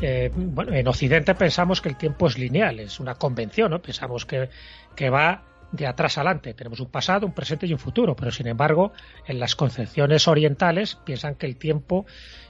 [0.00, 3.82] eh, bueno, en Occidente pensamos que el tiempo es lineal, es una convención, ¿no?
[3.82, 4.48] Pensamos que,
[4.96, 6.54] que va de atrás adelante.
[6.54, 8.92] Tenemos un pasado, un presente y un futuro, pero sin embargo,
[9.26, 12.06] en las concepciones orientales piensan que el tiempo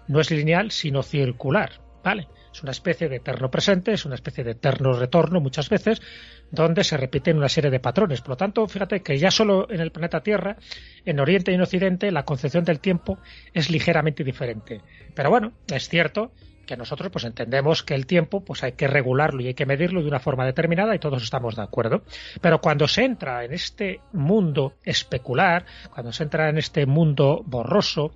[0.06, 2.28] no es lineal, sino circular, ¿vale?
[2.52, 6.02] Es una especie de eterno presente, es una especie de eterno retorno muchas veces,
[6.50, 8.20] donde se repiten una serie de patrones.
[8.20, 10.56] Por lo tanto, fíjate que ya solo en el planeta Tierra,
[11.04, 13.18] en Oriente y en Occidente, la concepción del tiempo
[13.54, 14.82] es ligeramente diferente.
[15.14, 16.32] Pero bueno, es cierto
[16.66, 20.02] que nosotros pues entendemos que el tiempo pues hay que regularlo y hay que medirlo
[20.02, 22.02] de una forma determinada y todos estamos de acuerdo.
[22.40, 28.12] Pero cuando se entra en este mundo especular, cuando se entra en este mundo borroso,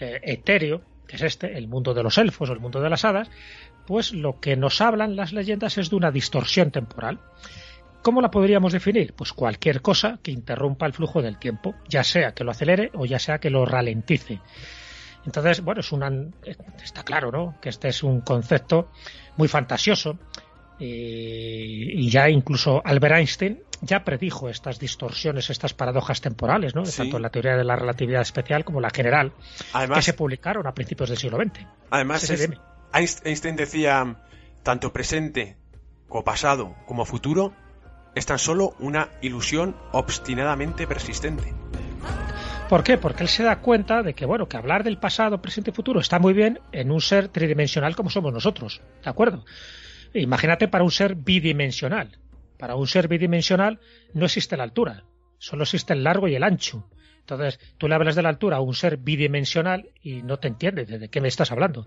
[0.00, 3.04] eh, etéreo, que es este, el mundo de los elfos o el mundo de las
[3.04, 3.30] hadas,
[3.86, 7.20] pues lo que nos hablan las leyendas es de una distorsión temporal
[8.04, 9.14] ¿Cómo la podríamos definir?
[9.14, 13.06] Pues cualquier cosa que interrumpa el flujo del tiempo, ya sea que lo acelere o
[13.06, 14.40] ya sea que lo ralentice.
[15.24, 16.12] Entonces, bueno, es una,
[16.84, 17.58] está claro, ¿no?
[17.62, 18.90] Que este es un concepto
[19.38, 20.18] muy fantasioso
[20.78, 26.82] eh, y ya incluso Albert Einstein ya predijo estas distorsiones, estas paradojas temporales, ¿no?
[26.82, 29.32] Tanto en la teoría de la relatividad especial como la general,
[29.94, 31.66] que se publicaron a principios del siglo XX.
[31.88, 32.22] Además,
[32.94, 34.16] Einstein decía,
[34.62, 35.56] tanto presente
[36.08, 37.52] como pasado como futuro
[38.14, 41.52] es tan solo una ilusión obstinadamente persistente.
[42.68, 42.96] ¿Por qué?
[42.96, 46.00] Porque él se da cuenta de que, bueno, que hablar del pasado, presente y futuro
[46.00, 49.44] está muy bien en un ser tridimensional como somos nosotros, ¿de acuerdo?
[50.14, 52.18] Imagínate para un ser bidimensional.
[52.58, 53.80] Para un ser bidimensional
[54.14, 55.04] no existe la altura,
[55.38, 56.88] solo existe el largo y el ancho.
[57.24, 60.84] Entonces, tú le hablas de la altura a un ser bidimensional y no te entiende
[60.84, 61.86] de qué me estás hablando.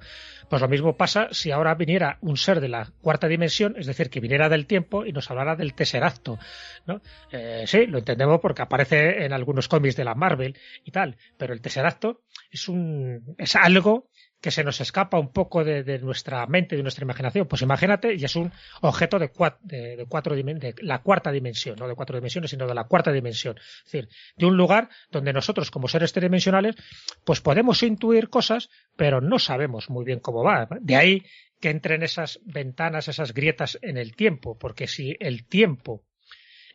[0.50, 4.10] Pues lo mismo pasa si ahora viniera un ser de la cuarta dimensión, es decir,
[4.10, 6.40] que viniera del tiempo y nos hablara del tesseracto.
[6.88, 7.02] ¿no?
[7.32, 11.54] Eh, sí, lo entendemos porque aparece en algunos cómics de la Marvel y tal, pero
[11.54, 14.10] el tesseracto es, un, es algo
[14.42, 17.48] que se nos escapa un poco de, nuestra mente, de nuestra imaginación.
[17.48, 21.96] Pues imagínate, y es un objeto de, de, cuatro de la cuarta dimensión, no de
[21.96, 23.58] cuatro dimensiones, sino de la cuarta dimensión.
[23.58, 26.76] Es decir, de un lugar donde nosotros, como seres tridimensionales,
[27.24, 30.68] pues podemos intuir cosas, pero no sabemos muy bien cómo va.
[30.82, 31.24] De ahí
[31.60, 36.04] que entren esas ventanas, esas grietas en el tiempo, porque si el tiempo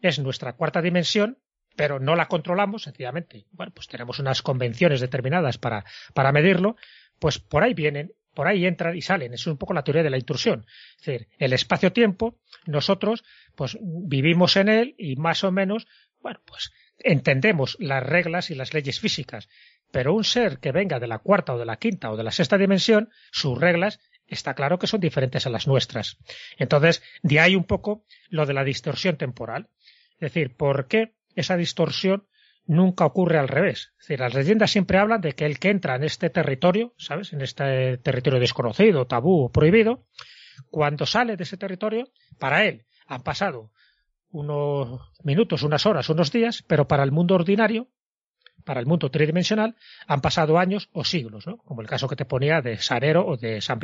[0.00, 1.38] es nuestra cuarta dimensión,
[1.76, 6.76] pero no la controlamos, sencillamente, bueno, pues tenemos unas convenciones determinadas para, para medirlo,
[7.22, 9.32] pues por ahí vienen, por ahí entran y salen.
[9.32, 10.66] Es un poco la teoría de la intrusión.
[10.98, 13.22] Es decir, el espacio-tiempo, nosotros,
[13.54, 15.86] pues vivimos en él y más o menos,
[16.20, 19.48] bueno, pues entendemos las reglas y las leyes físicas.
[19.92, 22.32] Pero un ser que venga de la cuarta o de la quinta o de la
[22.32, 26.18] sexta dimensión, sus reglas está claro que son diferentes a las nuestras.
[26.58, 29.68] Entonces, de ahí un poco lo de la distorsión temporal.
[30.14, 32.26] Es decir, ¿por qué esa distorsión
[32.66, 33.92] nunca ocurre al revés.
[34.08, 37.32] Las leyendas siempre hablan de que el que entra en este territorio, ¿sabes?
[37.32, 40.06] En este territorio desconocido, tabú o prohibido,
[40.70, 43.70] cuando sale de ese territorio, para él han pasado
[44.30, 47.88] unos minutos, unas horas, unos días, pero para el mundo ordinario,
[48.64, 51.58] para el mundo tridimensional, han pasado años o siglos, ¿no?
[51.58, 53.80] Como el caso que te ponía de Sarero o de San.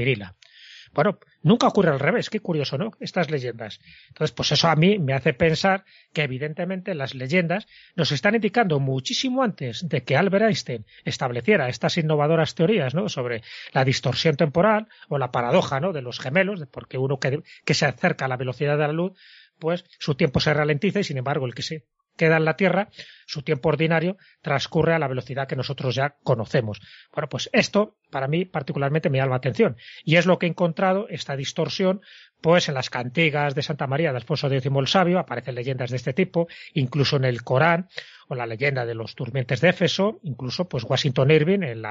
[0.94, 2.92] Bueno, nunca ocurre al revés, qué curioso, ¿no?
[3.00, 3.80] Estas leyendas.
[4.08, 8.80] Entonces, pues eso a mí me hace pensar que evidentemente las leyendas nos están indicando
[8.80, 13.08] muchísimo antes de que Albert Einstein estableciera estas innovadoras teorías, ¿no?
[13.08, 15.92] Sobre la distorsión temporal o la paradoja, ¿no?
[15.92, 19.12] De los gemelos, porque uno que, que se acerca a la velocidad de la luz,
[19.58, 21.86] pues su tiempo se ralentiza y sin embargo el que se
[22.18, 22.90] queda en la Tierra,
[23.24, 26.80] su tiempo ordinario transcurre a la velocidad que nosotros ya conocemos.
[27.14, 30.48] Bueno, pues esto para mí particularmente me llama la atención y es lo que he
[30.50, 32.02] encontrado esta distorsión
[32.40, 35.96] pues en las cantigas de Santa María de Alfonso X el Sabio aparecen leyendas de
[35.96, 37.88] este tipo, incluso en el Corán
[38.28, 41.86] o la leyenda de los durmientes de Éfeso, incluso pues Washington Irving en el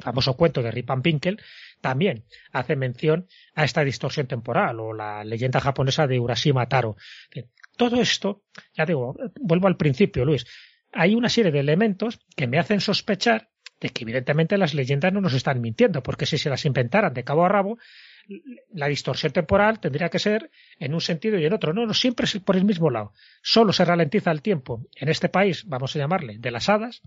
[0.00, 1.36] famoso cuento de Rip Van Winkle
[1.80, 6.96] también hace mención a esta distorsión temporal o la leyenda japonesa de Urashima Taro.
[7.76, 10.46] Todo esto, ya digo, vuelvo al principio, Luis,
[10.92, 15.20] hay una serie de elementos que me hacen sospechar de que evidentemente las leyendas no
[15.20, 17.78] nos están mintiendo, porque si se las inventaran de cabo a rabo,
[18.72, 21.74] la distorsión temporal tendría que ser en un sentido y en otro.
[21.74, 23.12] No, no siempre es por el mismo lado.
[23.42, 27.02] Solo se ralentiza el tiempo en este país, vamos a llamarle, de las hadas,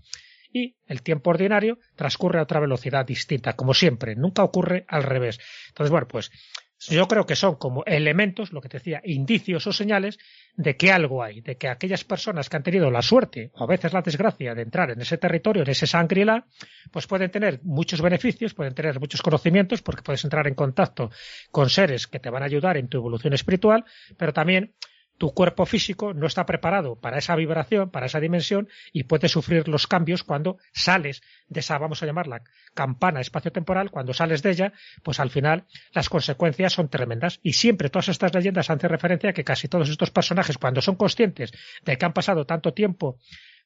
[0.52, 4.16] y el tiempo ordinario transcurre a otra velocidad distinta, como siempre.
[4.16, 5.38] Nunca ocurre al revés.
[5.68, 6.30] Entonces, bueno, pues
[6.80, 10.18] yo creo que son como elementos, lo que te decía, indicios o señales
[10.54, 13.66] de que algo hay, de que aquellas personas que han tenido la suerte o a
[13.66, 16.46] veces la desgracia de entrar en ese territorio, en ese sangrila,
[16.92, 21.10] pues pueden tener muchos beneficios, pueden tener muchos conocimientos porque puedes entrar en contacto
[21.50, 23.84] con seres que te van a ayudar en tu evolución espiritual,
[24.16, 24.74] pero también
[25.18, 29.68] tu cuerpo físico no está preparado para esa vibración, para esa dimensión, y puede sufrir
[29.68, 32.42] los cambios cuando sales de esa, vamos a llamarla,
[32.72, 37.40] campana espacio-temporal, cuando sales de ella, pues al final las consecuencias son tremendas.
[37.42, 40.94] Y siempre todas estas leyendas hacen referencia a que casi todos estos personajes, cuando son
[40.94, 41.52] conscientes
[41.84, 43.18] de que han pasado tanto tiempo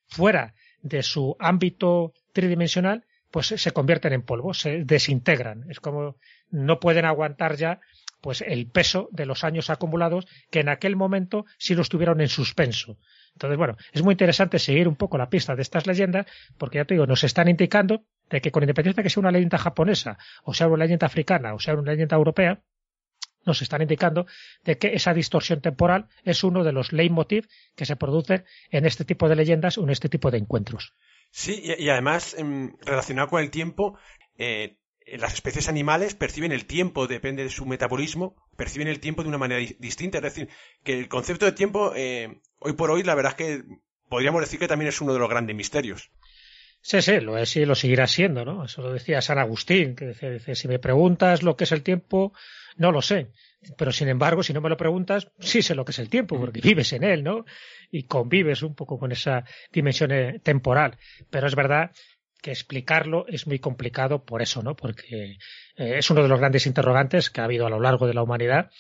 [0.07, 5.71] fuera de su ámbito tridimensional, pues se convierten en polvo, se desintegran.
[5.71, 6.17] Es como
[6.51, 7.81] no pueden aguantar ya
[8.23, 12.29] pues el peso de los años acumulados que en aquel momento sí los tuvieron en
[12.29, 12.97] suspenso.
[13.35, 16.85] Entonces, bueno, es muy interesante seguir un poco la pista de estas leyendas, porque ya
[16.85, 20.19] te digo, nos están indicando de que con independencia de que sea una leyenda japonesa,
[20.45, 22.63] o sea una leyenda africana, o sea una leyenda europea,
[23.45, 24.27] nos están indicando
[24.63, 29.05] de que esa distorsión temporal es uno de los leitmotiv que se producen en este
[29.05, 30.95] tipo de leyendas o en este tipo de encuentros.
[31.31, 33.99] Sí, y, además, em, relacionado con el tiempo,
[34.37, 39.29] eh, las especies animales perciben el tiempo, depende de su metabolismo, perciben el tiempo de
[39.29, 40.19] una manera distinta.
[40.19, 40.49] Es decir,
[40.85, 43.65] que el concepto de tiempo, eh, hoy por hoy, la verdad es que
[44.09, 46.11] podríamos decir que también es uno de los grandes misterios.
[46.85, 48.65] Sí, sí, lo es y lo seguirá siendo, ¿no?
[48.65, 52.33] Eso lo decía San Agustín, que dice, si me preguntas lo que es el tiempo,
[52.77, 53.29] no lo sé.
[53.79, 56.39] Pero sin embargo, si no me lo preguntas, sí sé lo que es el tiempo,
[56.41, 57.45] porque vives en él, ¿no?
[57.93, 60.99] Y convives un poco con esa dimensión eh, temporal.
[61.31, 61.93] Pero es verdad
[62.43, 64.77] que explicarlo es muy complicado por eso, ¿no?
[64.77, 65.39] Porque
[65.77, 68.23] eh, es uno de los grandes interrogantes que ha habido a lo largo de la
[68.23, 68.71] humanidad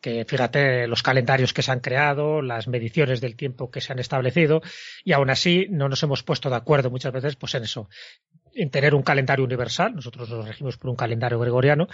[0.00, 3.98] que fíjate los calendarios que se han creado, las mediciones del tiempo que se han
[3.98, 4.62] establecido
[5.04, 7.88] y aún así no nos hemos puesto de acuerdo muchas veces pues en eso,
[8.52, 11.88] en tener un calendario universal, nosotros nos regimos por un calendario gregoriano,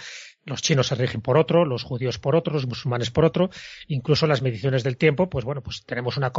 [0.45, 3.49] los chinos se rigen por otro, los judíos por otro, los musulmanes por otro,
[3.87, 6.31] incluso las mediciones del tiempo, pues bueno, pues tenemos una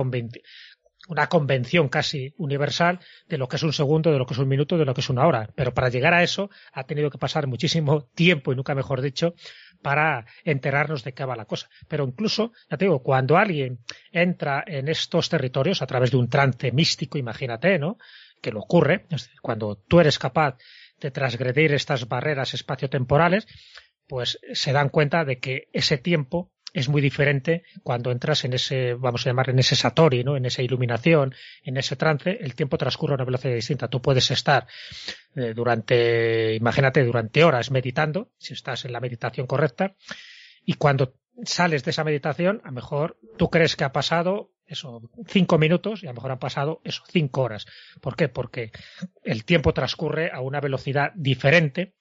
[1.08, 4.48] una convención casi universal de lo que es un segundo, de lo que es un
[4.48, 5.50] minuto, de lo que es una hora.
[5.54, 9.34] Pero para llegar a eso ha tenido que pasar muchísimo tiempo, y nunca mejor dicho,
[9.82, 11.68] para enterarnos de qué va la cosa.
[11.88, 13.80] Pero incluso, ya te digo, cuando alguien
[14.12, 17.98] entra en estos territorios a través de un trance místico, imagínate, ¿no?
[18.40, 19.06] Que lo ocurre,
[19.42, 20.56] cuando tú eres capaz
[21.00, 23.46] de transgredir estas barreras espaciotemporales,
[24.06, 28.94] pues se dan cuenta de que ese tiempo es muy diferente cuando entras en ese,
[28.94, 30.36] vamos a llamar, en ese satori, ¿no?
[30.36, 33.88] En esa iluminación, en ese trance, el tiempo transcurre a una velocidad distinta.
[33.88, 34.66] Tú puedes estar
[35.36, 39.94] eh, durante, imagínate, durante horas meditando, si estás en la meditación correcta,
[40.66, 41.14] y cuando
[41.44, 46.02] sales de esa meditación, a lo mejor tú crees que ha pasado eso, cinco minutos
[46.02, 47.66] y a lo mejor han pasado eso, cinco horas.
[48.00, 48.28] ¿Por qué?
[48.28, 48.72] Porque
[49.22, 51.94] el tiempo transcurre a una velocidad diferente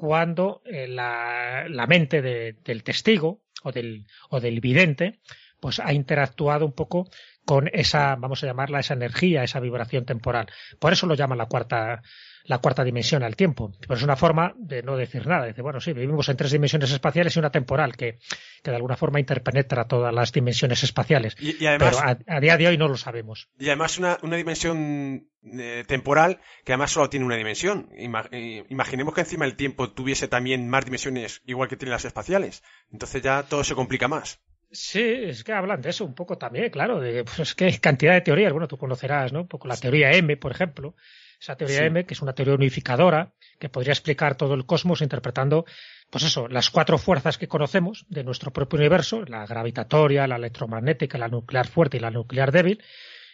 [0.00, 5.20] cuando eh, la, la, mente del testigo o del, o del vidente
[5.60, 7.10] pues ha interactuado un poco
[7.44, 10.46] con esa, vamos a llamarla, esa energía, esa vibración temporal.
[10.78, 12.00] Por eso lo llaman la cuarta,
[12.44, 13.72] la cuarta dimensión al tiempo.
[13.80, 15.46] Pero es una forma de no decir nada.
[15.46, 18.18] Dice, bueno, sí, vivimos en tres dimensiones espaciales y una temporal que,
[18.62, 21.36] que de alguna forma interpenetra todas las dimensiones espaciales.
[21.40, 23.48] Y, además, Pero a, día de hoy no lo sabemos.
[23.58, 27.88] Y además una, una dimensión eh, temporal que además solo tiene una dimensión.
[27.92, 32.62] Eh, imaginemos que encima el tiempo tuviese también más dimensiones igual que tienen las espaciales.
[32.92, 34.40] Entonces ya todo se complica más.
[34.72, 38.20] Sí, es que hablan de eso un poco también, claro, de pues que cantidad de
[38.20, 39.40] teorías, bueno, tú conocerás, ¿no?
[39.40, 40.94] Un poco la teoría M, por ejemplo,
[41.40, 45.64] esa teoría M, que es una teoría unificadora, que podría explicar todo el cosmos interpretando,
[46.10, 51.16] pues eso, las cuatro fuerzas que conocemos de nuestro propio universo, la gravitatoria, la electromagnética,
[51.16, 52.82] la nuclear fuerte y la nuclear débil,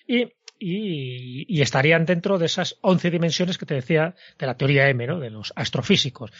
[0.07, 0.29] y,
[0.59, 5.19] y, estarían dentro de esas once dimensiones que te decía de la teoría M, ¿no?
[5.19, 6.31] De los astrofísicos.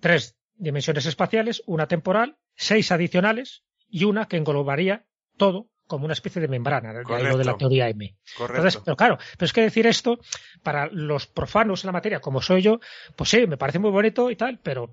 [0.00, 5.06] Tres dimensiones espaciales, una temporal, seis adicionales y una que englobaría
[5.38, 8.14] todo como una especie de membrana, de, de la teoría M.
[8.38, 10.18] Entonces, pero claro, pero es que decir esto,
[10.62, 12.80] para los profanos en la materia, como soy yo,
[13.14, 14.90] pues sí, me parece muy bonito y tal, pero,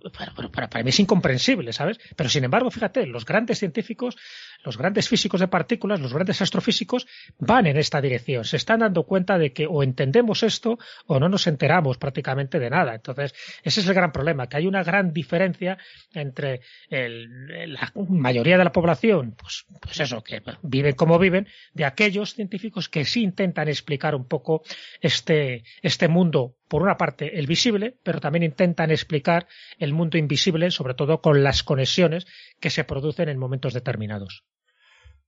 [0.51, 1.99] para, mí es incomprensible, ¿sabes?
[2.15, 4.15] Pero sin embargo, fíjate, los grandes científicos,
[4.64, 7.07] los grandes físicos de partículas, los grandes astrofísicos,
[7.39, 8.45] van en esta dirección.
[8.45, 12.70] Se están dando cuenta de que o entendemos esto o no nos enteramos prácticamente de
[12.70, 12.95] nada.
[12.95, 13.34] Entonces,
[13.64, 15.78] ese es el gran problema, que hay una gran diferencia
[16.14, 21.86] entre la mayoría de la población, pues, pues eso, que vive viven como viven, de
[21.86, 24.64] aquellos científicos que sí intentan explicar un poco
[25.01, 29.47] este, este mundo, por una parte, el visible, pero también intentan explicar
[29.78, 32.26] el mundo invisible, sobre todo con las conexiones
[32.59, 34.43] que se producen en momentos determinados.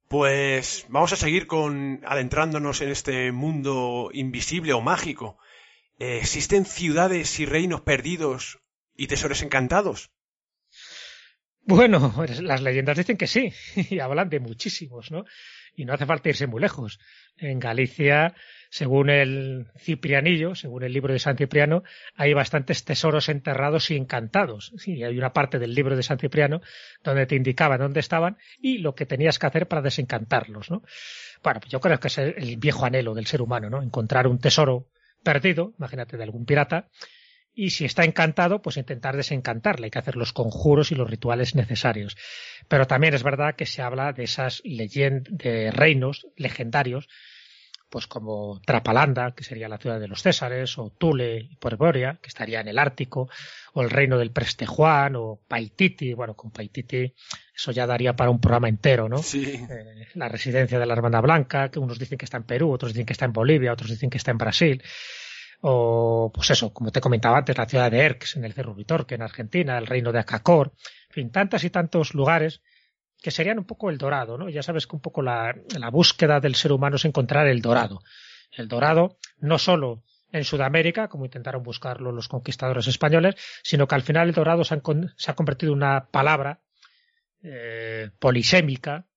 [0.07, 5.37] Pues vamos a seguir con adentrándonos en este mundo invisible o mágico.
[5.99, 8.57] ¿Existen ciudades y reinos perdidos
[8.95, 10.09] y tesoros encantados?
[11.61, 13.53] Bueno, las leyendas dicen que sí,
[13.91, 15.25] y hablan de muchísimos, ¿no?
[15.75, 16.99] Y no hace falta irse muy lejos.
[17.37, 18.33] En Galicia,
[18.69, 21.83] según el Ciprianillo, según el libro de San Cipriano,
[22.15, 24.71] hay bastantes tesoros enterrados y encantados.
[24.77, 26.61] Sí, hay una parte del libro de San Cipriano
[27.03, 30.81] donde te indicaba dónde estaban y lo que tenías que hacer para desencantarlos, ¿no?
[31.43, 33.81] Bueno, pues yo creo que es el viejo anhelo del ser humano, ¿no?
[33.81, 34.87] Encontrar un tesoro
[35.23, 36.89] perdido, imagínate de algún pirata,
[37.55, 39.85] y si está encantado, pues intentar desencantarle.
[39.85, 42.17] Hay que hacer los conjuros y los rituales necesarios.
[42.67, 47.07] Pero también es verdad que se habla de esas leyendas, de reinos legendarios,
[47.89, 52.27] pues como Trapalanda, que sería la ciudad de los Césares, o Tule y Porboria, que
[52.27, 53.29] estaría en el Ártico,
[53.71, 57.13] o el reino del Prestejuan, o Paititi, bueno, con Paititi
[57.55, 59.19] eso ya daría para un programa entero, ¿no?
[59.19, 59.45] Sí.
[59.45, 62.91] Eh, la residencia de la Hermana Blanca, que unos dicen que está en Perú, otros
[62.91, 64.83] dicen que está en Bolivia, otros dicen que está en Brasil
[65.67, 69.15] o pues eso, como te comentaba antes, la ciudad de Erx en el Cerro Vitorque
[69.15, 70.73] en Argentina, el reino de Acacor,
[71.09, 72.61] en fin, tantas y tantos lugares
[73.19, 74.47] que serían un poco el dorado, ¿no?
[74.47, 75.55] Ya sabes que un poco la,
[75.91, 78.03] búsqueda del ser humano es encontrar el dorado.
[78.51, 84.03] El dorado no solo en Sudamérica, como intentaron buscarlo los conquistadores españoles, sino que al
[84.03, 86.61] final el dorado se, ha convertido en una palabra
[87.41, 89.07] eh, polisémica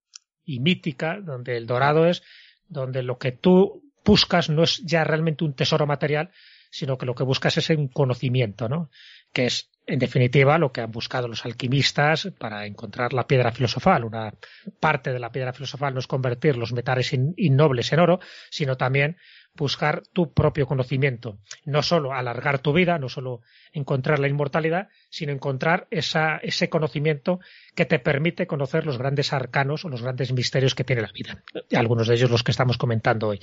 [0.43, 2.23] y mítica, donde el dorado es
[2.67, 6.31] donde lo que tú buscas no es ya realmente un tesoro material,
[6.71, 8.89] sino que lo que buscas es un conocimiento, ¿no?
[9.31, 14.03] Que es, en definitiva, lo que han buscado los alquimistas para encontrar la piedra filosofal.
[14.03, 14.33] Una
[14.79, 19.17] parte de la piedra filosofal no es convertir los metales innobles en oro, sino también
[19.59, 21.37] buscar tu propio conocimiento.
[21.65, 23.41] No solo alargar tu vida, no solo
[23.73, 27.39] encontrar la inmortalidad, sino encontrar ese conocimiento
[27.75, 31.43] que te permite conocer los grandes arcanos o los grandes misterios que tiene la vida.
[31.75, 33.39] Algunos de ellos los que estamos comentando hoy.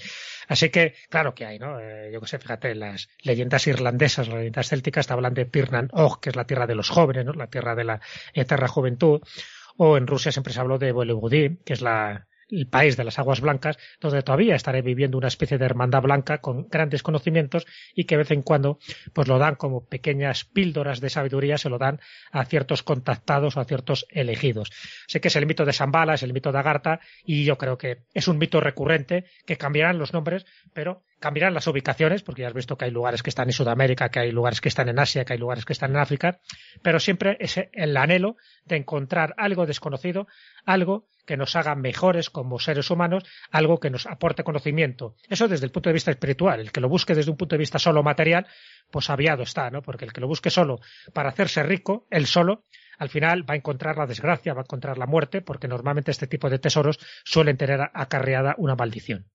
[0.49, 1.79] Así que, claro que hay, ¿no?
[1.79, 5.91] Eh, yo que sé, fíjate, las leyendas irlandesas, las leyendas célticas, te hablan de Tirnan
[5.93, 7.33] Og, que es la tierra de los jóvenes, ¿no?
[7.33, 8.01] La tierra de la
[8.35, 9.21] eterna juventud.
[9.77, 13.18] O en Rusia siempre se habló de Vologudí, que es la, el país de las
[13.18, 18.05] aguas blancas, donde todavía estaré viviendo una especie de hermandad blanca con grandes conocimientos y
[18.05, 18.78] que de vez en cuando
[19.12, 23.61] pues lo dan como pequeñas píldoras de sabiduría, se lo dan a ciertos contactados o
[23.61, 24.70] a ciertos elegidos.
[25.07, 27.78] Sé que es el mito de Zambala, es el mito de Agartha y yo creo
[27.78, 32.49] que es un mito recurrente que cambiarán los nombres, pero cambiarán las ubicaciones, porque ya
[32.49, 34.99] has visto que hay lugares que están en Sudamérica, que hay lugares que están en
[34.99, 36.41] Asia, que hay lugares que están en África,
[36.83, 40.27] pero siempre es el anhelo de encontrar algo desconocido,
[40.64, 45.17] algo que nos haga mejores como seres humanos, algo que nos aporte conocimiento.
[45.29, 46.61] Eso desde el punto de vista espiritual.
[46.61, 48.47] El que lo busque desde un punto de vista solo material,
[48.91, 49.83] pues aviado está, ¿no?
[49.83, 50.81] Porque el que lo busque solo
[51.12, 52.62] para hacerse rico, él solo,
[52.99, 56.29] al final va a encontrar la desgracia, va a encontrar la muerte, porque normalmente este
[56.29, 59.27] tipo de tesoros suelen tener acarreada una maldición.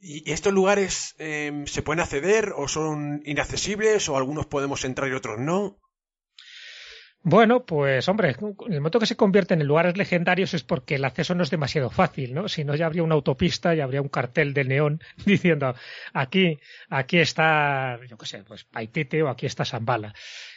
[0.00, 5.14] ¿Y estos lugares em, se pueden acceder o son inaccesibles o algunos podemos entrar y
[5.14, 5.78] otros no?
[7.24, 11.36] Bueno, pues hombre, el momento que se convierten en lugares legendarios es porque el acceso
[11.36, 12.48] no es demasiado fácil, ¿no?
[12.48, 15.72] Si no, ya habría una autopista, ya habría un cartel de neón diciendo
[16.12, 16.58] aquí,
[16.90, 20.12] aquí está, yo qué sé, pues Paitete o aquí está Zambala.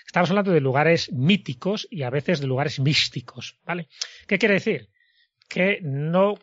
[0.07, 3.87] Estamos hablando de lugares míticos y a veces de lugares místicos, ¿vale?
[4.27, 4.89] ¿Qué quiere decir?
[5.47, 6.33] Que no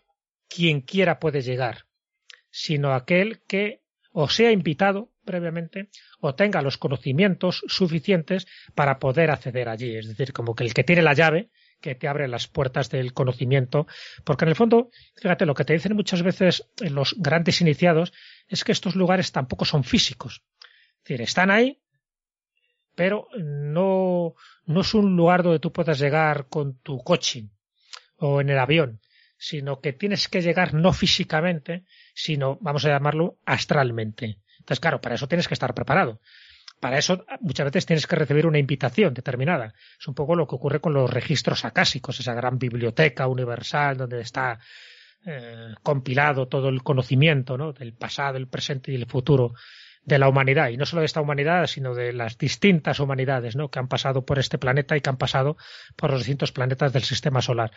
[0.49, 1.87] quien quiera puede llegar,
[2.53, 3.83] sino aquel que
[4.13, 5.89] o sea invitado previamente
[6.21, 9.97] o tenga los conocimientos suficientes para poder acceder allí.
[9.97, 11.51] Es decir, como que el que tiene la llave
[11.81, 13.89] que te abre las puertas del conocimiento,
[14.25, 18.13] porque en el fondo, fíjate, lo que te dicen muchas veces los grandes iniciados
[18.47, 20.45] es que estos lugares tampoco son físicos.
[20.99, 21.83] Es decir, están ahí,
[22.95, 24.35] pero no,
[24.65, 27.49] no es un lugar donde tú puedas llegar con tu coche
[28.17, 29.01] o en el avión,
[29.37, 34.39] sino que tienes que llegar no físicamente, sino, vamos a llamarlo, astralmente.
[34.59, 36.21] Entonces, claro, para eso tienes que estar preparado.
[36.81, 39.75] Para eso muchas veces tienes que recibir una invitación determinada.
[39.99, 44.21] Es un poco lo que ocurre con los registros acásicos, esa gran biblioteca universal donde
[44.21, 44.59] está
[45.25, 47.73] eh, compilado todo el conocimiento ¿no?
[47.73, 49.55] del pasado, el presente y el futuro
[50.05, 53.71] de la humanidad, y no solo de esta humanidad, sino de las distintas humanidades ¿no?
[53.71, 55.57] que han pasado por este planeta y que han pasado
[55.97, 57.71] por los distintos planetas del sistema solar.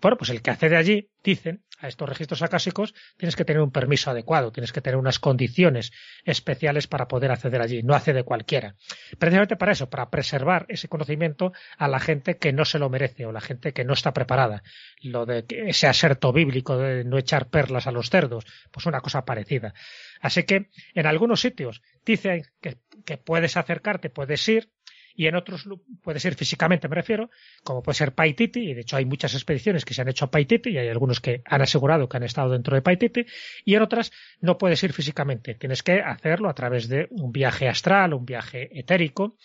[0.00, 3.72] Bueno, pues el que accede allí, dicen, a estos registros acásicos, tienes que tener un
[3.72, 5.90] permiso adecuado, tienes que tener unas condiciones
[6.24, 8.76] especiales para poder acceder allí, no accede cualquiera.
[9.18, 13.26] Precisamente para eso, para preservar ese conocimiento a la gente que no se lo merece
[13.26, 14.62] o la gente que no está preparada.
[15.02, 19.24] Lo de ese aserto bíblico de no echar perlas a los cerdos, pues una cosa
[19.24, 19.74] parecida.
[20.22, 22.78] Así que en algunos sitios dicen que,
[23.18, 24.70] puedes acercarte, puedes ir,
[25.14, 25.68] y en otros
[26.00, 27.28] puedes ir físicamente, me refiero,
[27.64, 30.30] como puede ser Paititi, y de hecho hay muchas expediciones que se han hecho a
[30.30, 33.26] Paititi y hay algunos que han asegurado que han estado dentro de Paititi,
[33.64, 37.68] y en otras no puedes ir físicamente, tienes que hacerlo a través de un viaje
[37.68, 39.36] astral, un viaje etérico,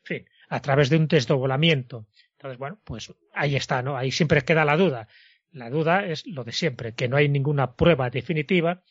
[0.00, 2.06] en fin, a través de un desdoblamiento.
[2.32, 3.96] Entonces, bueno, pues ahí está, ¿no?
[3.96, 5.08] Ahí siempre queda la duda.
[5.50, 8.82] La duda es lo de siempre, que no hay ninguna prueba definitiva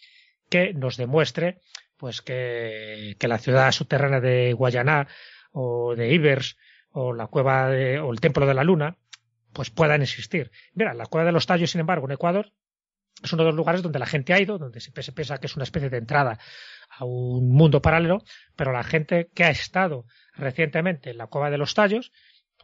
[0.50, 1.62] que nos demuestre
[1.98, 5.08] pues que, la ciudad subterránea de Guayaná
[5.52, 6.58] o de Ibers
[6.92, 8.98] o la cueva o el templo de la luna
[9.54, 10.52] pues puedan existir.
[10.74, 12.52] Mira, la cueva de los tallos, sin embargo, en Ecuador
[13.24, 15.48] es uno de los lugares donde la gente ha ido, donde siempre se piensa que
[15.48, 16.38] es una especie de entrada
[16.90, 18.24] a un mundo paralelo,
[18.56, 22.12] pero la gente que ha estado recientemente en la cueva de los tallos,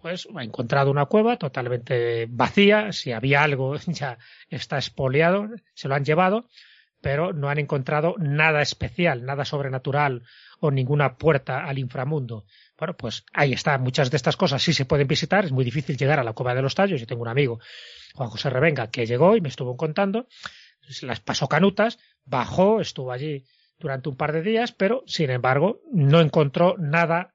[0.01, 4.17] pues ha encontrado una cueva totalmente vacía, si había algo ya
[4.49, 6.47] está expoliado, se lo han llevado,
[7.01, 10.23] pero no han encontrado nada especial, nada sobrenatural
[10.59, 12.45] o ninguna puerta al inframundo.
[12.77, 13.77] Bueno, pues ahí está.
[13.77, 15.43] Muchas de estas cosas sí se pueden visitar.
[15.43, 16.99] Es muy difícil llegar a la Cueva de los Tallos.
[16.99, 17.59] Yo tengo un amigo,
[18.13, 20.27] Juan José Revenga, que llegó y me estuvo contando.
[21.01, 23.45] Las pasó canutas, bajó, estuvo allí
[23.79, 27.33] durante un par de días, pero sin embargo no encontró nada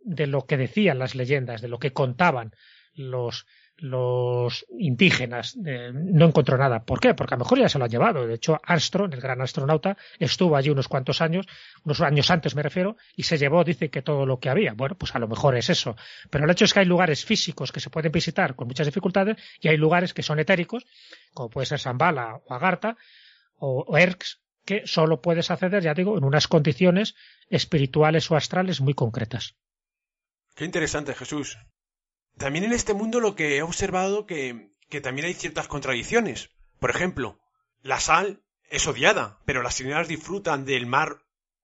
[0.00, 2.52] de lo que decían las leyendas, de lo que contaban
[2.94, 3.46] los
[3.82, 6.84] los indígenas no encontró nada.
[6.84, 7.14] ¿Por qué?
[7.14, 8.26] Porque a lo mejor ya se lo han llevado.
[8.26, 11.46] De hecho, Armstrong, el gran astronauta, estuvo allí unos cuantos años,
[11.84, 14.72] unos años antes me refiero, y se llevó, dice que todo lo que había.
[14.74, 15.96] Bueno, pues a lo mejor es eso.
[16.30, 19.36] Pero el hecho es que hay lugares físicos que se pueden visitar con muchas dificultades
[19.60, 20.86] y hay lugares que son etéricos,
[21.34, 22.96] como puede ser Zambala o Agartha
[23.56, 23.96] o, o
[24.64, 27.16] que solo puedes acceder, ya digo, en unas condiciones
[27.48, 29.56] espirituales o astrales muy concretas.
[30.54, 31.58] Qué interesante, Jesús.
[32.38, 36.50] También en este mundo lo que he observado que, que también hay ciertas contradicciones.
[36.78, 37.38] Por ejemplo,
[37.82, 41.18] la sal es odiada, pero las sirenas disfrutan del mar.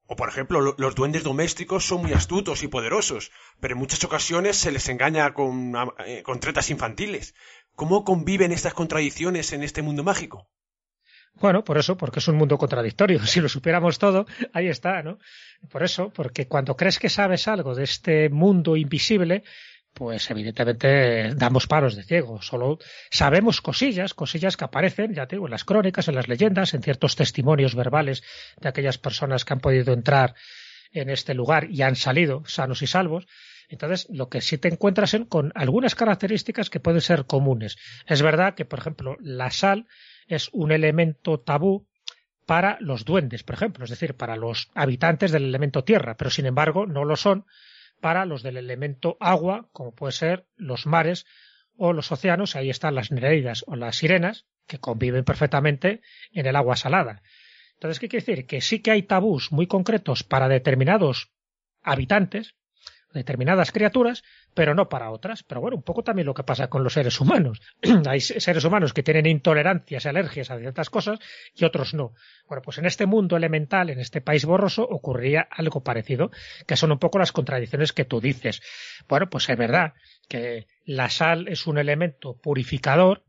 [0.06, 4.56] O por ejemplo, los duendes domésticos son muy astutos y poderosos, pero en muchas ocasiones
[4.56, 5.74] se les engaña con,
[6.06, 7.34] eh, con tretas infantiles.
[7.74, 10.48] ¿Cómo conviven estas contradicciones en este mundo mágico?
[11.34, 13.20] Bueno, por eso, porque es un mundo contradictorio.
[13.26, 15.18] Si lo supiéramos todo, ahí está, ¿no?
[15.70, 19.44] Por eso, porque cuando crees que sabes algo de este mundo invisible,
[19.98, 22.40] pues evidentemente damos paros de ciego.
[22.40, 22.78] Solo
[23.10, 26.84] sabemos cosillas, cosillas que aparecen, ya te digo, en las crónicas, en las leyendas, en
[26.84, 28.22] ciertos testimonios verbales
[28.60, 30.36] de aquellas personas que han podido entrar
[30.92, 33.26] en este lugar y han salido sanos y salvos.
[33.68, 37.76] Entonces, lo que sí te encuentras en, con algunas características que pueden ser comunes.
[38.06, 39.88] Es verdad que, por ejemplo, la sal
[40.28, 41.88] es un elemento tabú
[42.46, 46.46] para los duendes, por ejemplo, es decir, para los habitantes del elemento tierra, pero sin
[46.46, 47.46] embargo no lo son
[48.00, 51.26] para los del elemento agua, como puede ser los mares
[51.76, 56.56] o los océanos, ahí están las nereidas o las sirenas, que conviven perfectamente en el
[56.56, 57.22] agua salada.
[57.74, 58.46] Entonces, ¿qué quiere decir?
[58.46, 61.32] Que sí que hay tabús muy concretos para determinados
[61.82, 62.54] habitantes,
[63.12, 64.22] determinadas criaturas,
[64.54, 65.42] pero no para otras.
[65.42, 67.60] Pero bueno, un poco también lo que pasa con los seres humanos.
[68.08, 71.18] Hay seres humanos que tienen intolerancias y alergias a ciertas cosas
[71.54, 72.14] y otros no.
[72.46, 76.30] Bueno, pues en este mundo elemental, en este país borroso, ocurría algo parecido,
[76.66, 78.60] que son un poco las contradicciones que tú dices.
[79.08, 79.94] Bueno, pues es verdad
[80.28, 83.24] que la sal es un elemento purificador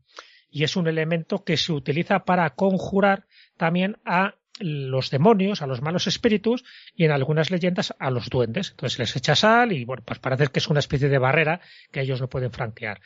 [0.50, 3.26] y es un elemento que se utiliza para conjurar
[3.56, 8.70] también a los demonios, a los malos espíritus y en algunas leyendas a los duendes.
[8.70, 12.02] Entonces les echa sal y bueno, pues parece que es una especie de barrera que
[12.02, 13.00] ellos no pueden franquear.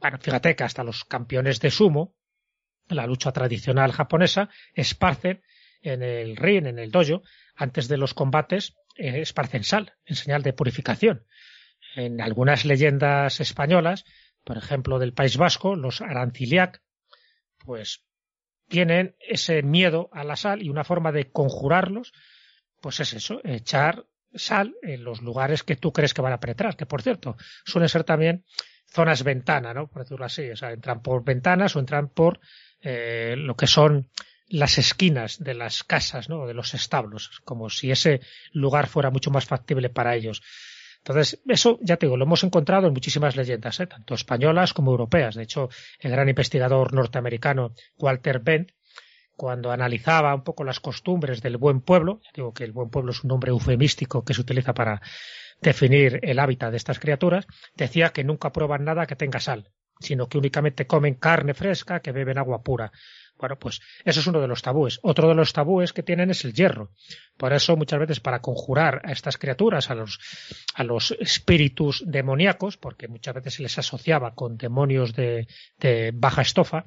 [0.00, 2.14] Bueno, fíjate que hasta los campeones de sumo,
[2.88, 5.42] la lucha tradicional japonesa, esparcen
[5.80, 7.22] en el ring, en el dojo,
[7.54, 11.24] antes de los combates, eh, esparcen sal en señal de purificación.
[11.94, 14.04] En algunas leyendas españolas,
[14.44, 16.82] por ejemplo del País Vasco, los aranciliac,
[17.64, 18.04] pues
[18.70, 22.12] tienen ese miedo a la sal y una forma de conjurarlos,
[22.80, 26.76] pues es eso, echar sal en los lugares que tú crees que van a penetrar,
[26.76, 28.44] que por cierto, suelen ser también
[28.86, 29.88] zonas ventana, ¿no?
[29.88, 32.40] Por decirlo así, o sea, entran por ventanas o entran por
[32.80, 34.08] eh, lo que son
[34.46, 36.46] las esquinas de las casas, ¿no?
[36.46, 38.20] De los establos, como si ese
[38.52, 40.42] lugar fuera mucho más factible para ellos.
[41.02, 43.86] Entonces, eso, ya te digo, lo hemos encontrado en muchísimas leyendas, ¿eh?
[43.86, 45.34] tanto españolas como europeas.
[45.34, 48.72] De hecho, el gran investigador norteamericano Walter Bent,
[49.34, 53.12] cuando analizaba un poco las costumbres del buen pueblo, ya digo que el buen pueblo
[53.12, 55.00] es un nombre eufemístico que se utiliza para
[55.62, 60.28] definir el hábitat de estas criaturas, decía que nunca prueban nada que tenga sal, sino
[60.28, 62.92] que únicamente comen carne fresca, que beben agua pura.
[63.40, 65.00] Bueno, pues eso es uno de los tabúes.
[65.02, 66.90] Otro de los tabúes que tienen es el hierro.
[67.38, 70.20] Por eso muchas veces para conjurar a estas criaturas, a los,
[70.74, 76.42] a los espíritus demoníacos, porque muchas veces se les asociaba con demonios de, de baja
[76.42, 76.84] estofa,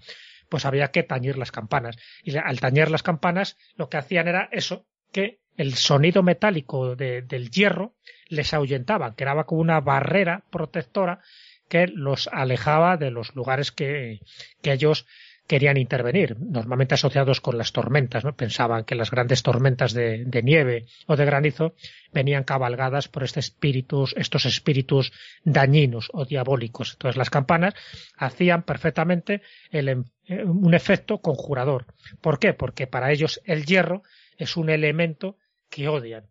[0.48, 1.98] pues había que tañir las campanas.
[2.24, 7.50] Y al tañir las campanas lo que hacían era eso, que el sonido metálico del
[7.50, 7.96] hierro
[8.28, 11.20] les ahuyentaba, creaba como una barrera protectora
[11.68, 14.20] que los alejaba de los lugares que,
[14.62, 15.08] que ellos
[15.48, 18.36] querían intervenir, normalmente asociados con las tormentas, ¿no?
[18.36, 21.76] Pensaban que las grandes tormentas de, nieve o de granizo
[22.14, 25.12] venían cabalgadas por estos espíritus, estos espíritus
[25.44, 26.94] dañinos o diabólicos.
[26.94, 27.74] Entonces las campanas
[28.18, 29.42] hacían perfectamente
[29.72, 31.88] em, eh, un efecto conjurador.
[32.22, 32.54] ¿Por qué?
[32.54, 34.04] Porque para ellos el hierro
[34.38, 35.38] es un elemento
[35.70, 36.26] que odian.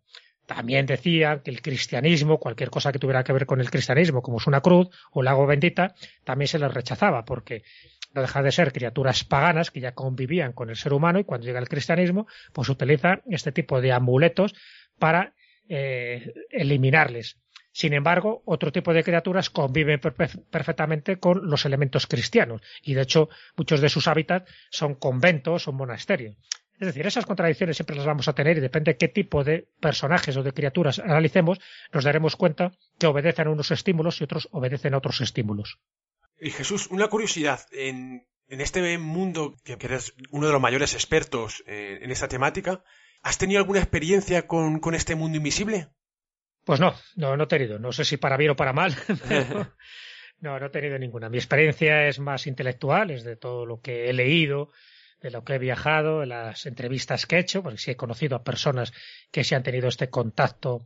[0.45, 4.37] También decían que el cristianismo, cualquier cosa que tuviera que ver con el cristianismo, como
[4.39, 5.95] es una cruz o el agua bendita,
[6.25, 7.63] también se les rechazaba, porque
[8.13, 11.45] no deja de ser criaturas paganas que ya convivían con el ser humano y cuando
[11.45, 14.53] llega el cristianismo, pues utilizan este tipo de amuletos
[14.99, 15.33] para
[15.67, 17.37] eh, eliminarles.
[17.71, 23.29] Sin embargo, otro tipo de criaturas conviven perfectamente con los elementos cristianos y de hecho
[23.57, 26.37] muchos de sus hábitats son conventos o monasterios.
[26.79, 29.67] Es decir, esas contradicciones siempre las vamos a tener y depende de qué tipo de
[29.79, 31.59] personajes o de criaturas analicemos,
[31.91, 35.79] nos daremos cuenta que obedecen a unos estímulos y otros obedecen a otros estímulos.
[36.39, 37.61] Y Jesús, una curiosidad.
[37.71, 42.83] En, este mundo, que, eres uno de los mayores expertos eh, en esta temática,
[43.21, 45.89] ¿has tenido alguna experiencia con, este mundo invisible?
[46.63, 47.79] Pues no, no, no he tenido.
[47.79, 48.95] No sé si para bien o para mal.
[50.43, 51.29] No, no he tenido ninguna.
[51.29, 54.71] Mi experiencia es más intelectual, es de todo lo que he leído,
[55.21, 58.35] de lo que he viajado, de las entrevistas que he hecho, porque sí he conocido
[58.35, 58.91] a personas
[59.31, 60.85] que se han tenido este contacto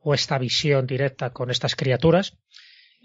[0.00, 2.38] o esta visión directa con estas criaturas.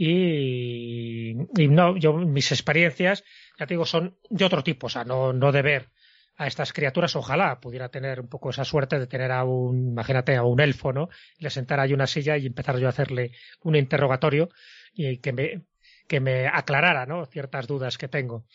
[0.01, 1.35] Y,
[1.67, 3.25] no, yo, mis experiencias,
[3.59, 5.89] ya te digo, son de otro tipo, o sea, no, no de ver
[6.37, 10.37] a estas criaturas, ojalá pudiera tener un poco esa suerte de tener a un, imagínate,
[10.37, 11.09] a un elfo, ¿no?
[11.37, 14.47] Y le sentara ahí una silla y empezar yo a hacerle un interrogatorio
[14.93, 15.63] y que me,
[16.07, 17.25] que me aclarara, ¿no?
[17.25, 18.45] Ciertas dudas que tengo.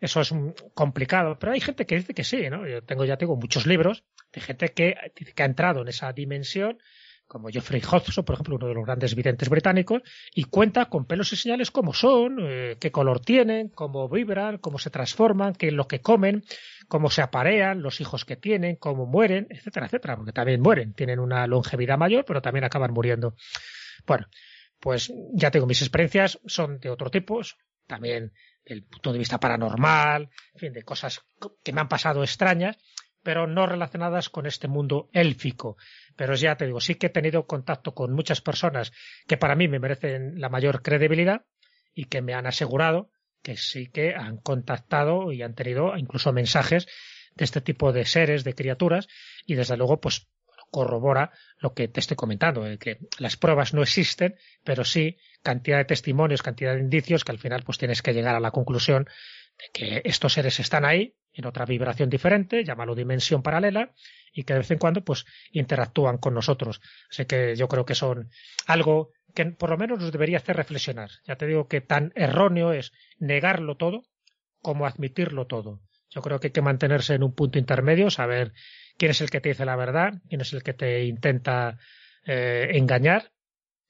[0.00, 0.34] Eso es
[0.74, 2.66] complicado, pero hay gente que dice que sí, ¿no?
[2.66, 6.78] Yo tengo, ya tengo muchos libros de gente que, que ha entrado en esa dimensión
[7.28, 10.02] como Geoffrey Hodgson, por ejemplo, uno de los grandes videntes británicos,
[10.34, 14.78] y cuenta con pelos y señales cómo son, eh, qué color tienen, cómo vibran, cómo
[14.78, 16.42] se transforman, qué es lo que comen,
[16.88, 21.20] cómo se aparean, los hijos que tienen, cómo mueren, etcétera, etcétera, porque también mueren, tienen
[21.20, 23.34] una longevidad mayor, pero también acaban muriendo.
[24.06, 24.26] Bueno,
[24.80, 27.40] pues ya tengo mis experiencias, son de otro tipo,
[27.86, 28.32] también
[28.64, 31.22] del punto de vista paranormal, en fin, de cosas
[31.62, 32.78] que me han pasado extrañas,
[33.22, 35.76] pero no relacionadas con este mundo élfico.
[36.18, 38.90] Pero ya te digo, sí que he tenido contacto con muchas personas
[39.28, 41.46] que para mí me merecen la mayor credibilidad
[41.94, 46.88] y que me han asegurado que sí que han contactado y han tenido incluso mensajes
[47.36, 49.06] de este tipo de seres, de criaturas,
[49.46, 50.26] y desde luego, pues
[50.72, 55.78] corrobora lo que te estoy comentando, de que las pruebas no existen, pero sí cantidad
[55.78, 59.06] de testimonios, cantidad de indicios que al final pues tienes que llegar a la conclusión
[59.72, 63.92] que estos seres están ahí en otra vibración diferente, llámalo dimensión paralela,
[64.32, 66.80] y que de vez en cuando pues interactúan con nosotros.
[67.10, 68.30] Así que yo creo que son
[68.66, 71.10] algo que por lo menos nos debería hacer reflexionar.
[71.26, 74.04] Ya te digo que tan erróneo es negarlo todo
[74.60, 75.80] como admitirlo todo.
[76.10, 78.52] Yo creo que hay que mantenerse en un punto intermedio, saber
[78.96, 81.78] quién es el que te dice la verdad, quién es el que te intenta
[82.24, 83.32] eh, engañar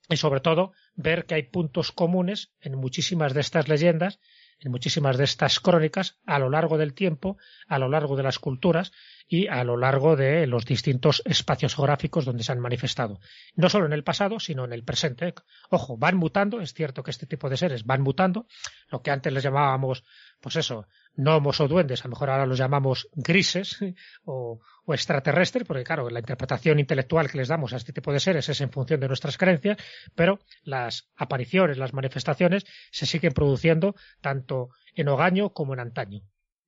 [0.09, 4.19] y sobre todo ver que hay puntos comunes en muchísimas de estas leyendas
[4.61, 7.37] en muchísimas de estas crónicas a lo largo del tiempo,
[7.67, 8.91] a lo largo de las culturas
[9.27, 13.19] y a lo largo de los distintos espacios geográficos donde se han manifestado.
[13.55, 15.33] No solo en el pasado, sino en el presente.
[15.69, 18.47] Ojo, van mutando, es cierto que este tipo de seres van mutando,
[18.89, 20.03] lo que antes les llamábamos,
[20.41, 23.79] pues eso, gnomos o duendes, a lo mejor ahora los llamamos grises
[24.23, 28.19] o, o extraterrestres, porque claro, la interpretación intelectual que les damos a este tipo de
[28.19, 29.77] seres es en función de nuestras creencias,
[30.15, 36.21] pero las apariciones, las manifestaciones se siguen produciendo tanto en Ogaño como en antaño.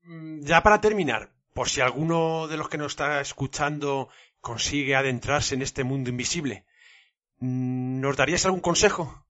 [0.04, 5.56] Mm, ya para terminar, por si alguno de los que nos está escuchando consigue adentrarse
[5.56, 6.66] en este mundo invisible,
[7.40, 9.26] mm, ¿nos darías algún consejo?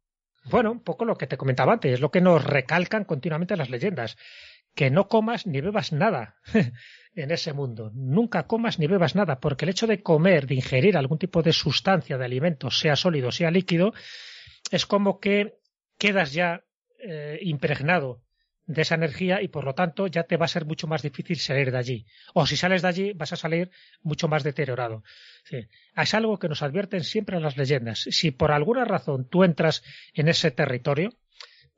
[0.46, 3.70] Bueno, un poco lo que te comentaba antes, es lo que nos recalcan continuamente las
[3.70, 4.18] leyendas
[4.76, 6.36] que no comas ni bebas nada
[7.16, 7.92] en ese mundo.
[7.94, 11.54] Nunca comas ni bebas nada, porque el hecho de comer, de ingerir algún tipo de
[11.54, 13.94] sustancia, de alimento, sea sólido, sea líquido,
[14.72, 15.60] es como que
[15.98, 16.64] quedas ya
[17.00, 18.22] eh, impregnado
[18.66, 21.38] de esa energía y por lo tanto ya te va a ser mucho más difícil
[21.38, 22.06] salir de allí.
[22.34, 23.70] O si sales de allí vas a salir
[24.02, 25.04] mucho más deteriorado.
[25.96, 28.08] Es algo que nos advierten siempre las leyendas.
[28.10, 31.14] Si por alguna razón tú entras en ese territorio,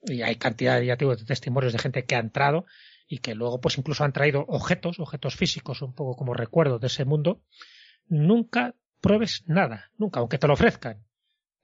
[0.06, 2.66] y hay cantidad ya de testimonios de gente que ha entrado
[3.08, 6.88] y que luego pues incluso han traído objetos, objetos físicos, un poco como recuerdo de
[6.88, 7.42] ese mundo,
[8.08, 11.04] nunca pruebes nada, nunca, aunque te lo ofrezcan.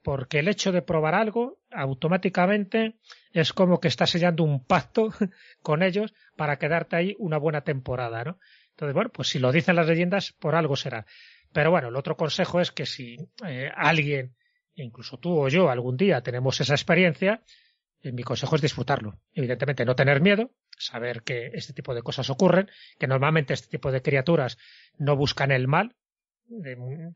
[0.01, 2.95] Porque el hecho de probar algo automáticamente
[3.31, 5.09] es como que estás sellando un pacto
[5.61, 8.39] con ellos para quedarte ahí una buena temporada, ¿no?
[8.71, 11.05] Entonces, bueno, pues si lo dicen las leyendas, por algo será.
[11.51, 14.35] Pero bueno, el otro consejo es que si eh, alguien,
[14.75, 17.43] incluso tú o yo, algún día tenemos esa experiencia,
[18.03, 19.19] mi consejo es disfrutarlo.
[19.33, 23.91] Evidentemente, no tener miedo, saber que este tipo de cosas ocurren, que normalmente este tipo
[23.91, 24.57] de criaturas
[24.97, 25.95] no buscan el mal,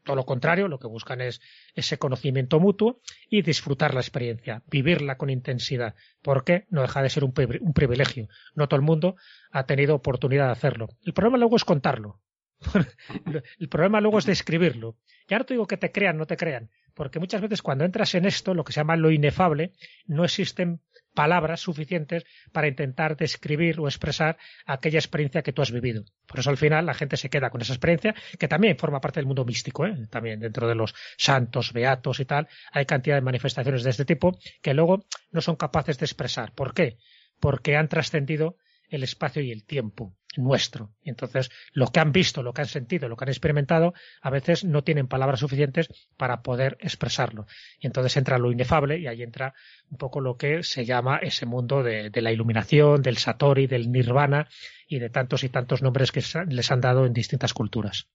[0.03, 1.41] todo lo contrario, lo que buscan es
[1.73, 7.23] ese conocimiento mutuo y disfrutar la experiencia, vivirla con intensidad, porque no deja de ser
[7.23, 8.27] un, un privilegio.
[8.53, 9.15] No todo el mundo
[9.51, 10.89] ha tenido oportunidad de hacerlo.
[11.03, 12.19] El problema luego es contarlo.
[13.59, 14.97] el problema luego es describirlo.
[15.27, 18.13] Y ahora te digo que te crean, no te crean porque muchas veces cuando entras
[18.15, 19.73] en esto, lo que se llama lo inefable,
[20.05, 20.81] no existen
[21.13, 26.05] palabras suficientes para intentar describir o expresar aquella experiencia que tú has vivido.
[26.25, 29.19] Por eso al final la gente se queda con esa experiencia, que también forma parte
[29.19, 30.07] del mundo místico, ¿eh?
[30.09, 34.37] también dentro de los santos, beatos y tal, hay cantidad de manifestaciones de este tipo
[34.61, 36.53] que luego no son capaces de expresar.
[36.53, 36.97] ¿Por qué?
[37.39, 38.57] Porque han trascendido
[38.89, 40.91] el espacio y el tiempo nuestro.
[41.03, 44.29] Y entonces, lo que han visto, lo que han sentido, lo que han experimentado, a
[44.29, 47.45] veces no tienen palabras suficientes para poder expresarlo.
[47.79, 49.53] Y entonces entra lo inefable y ahí entra
[49.89, 54.47] un poco lo que se llama ese mundo de, la iluminación, del Satori, del Nirvana
[54.87, 58.07] y de tantos y tantos nombres que les han dado en distintas culturas.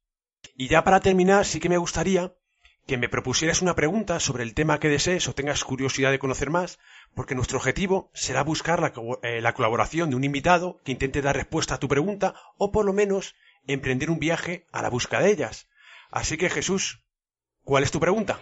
[0.57, 2.33] Y ya para terminar, sí que me gustaría
[2.89, 6.49] que me propusieras una pregunta sobre el tema que desees o tengas curiosidad de conocer
[6.49, 6.79] más,
[7.15, 11.37] porque nuestro objetivo será buscar la, eh, la, colaboración de un invitado que intente dar
[11.37, 13.37] respuesta a tu pregunta o por lo menos
[13.67, 15.69] emprender un viaje a la busca de ellas.
[16.11, 17.05] Así que Jesús,
[17.63, 18.41] ¿cuál es tu pregunta?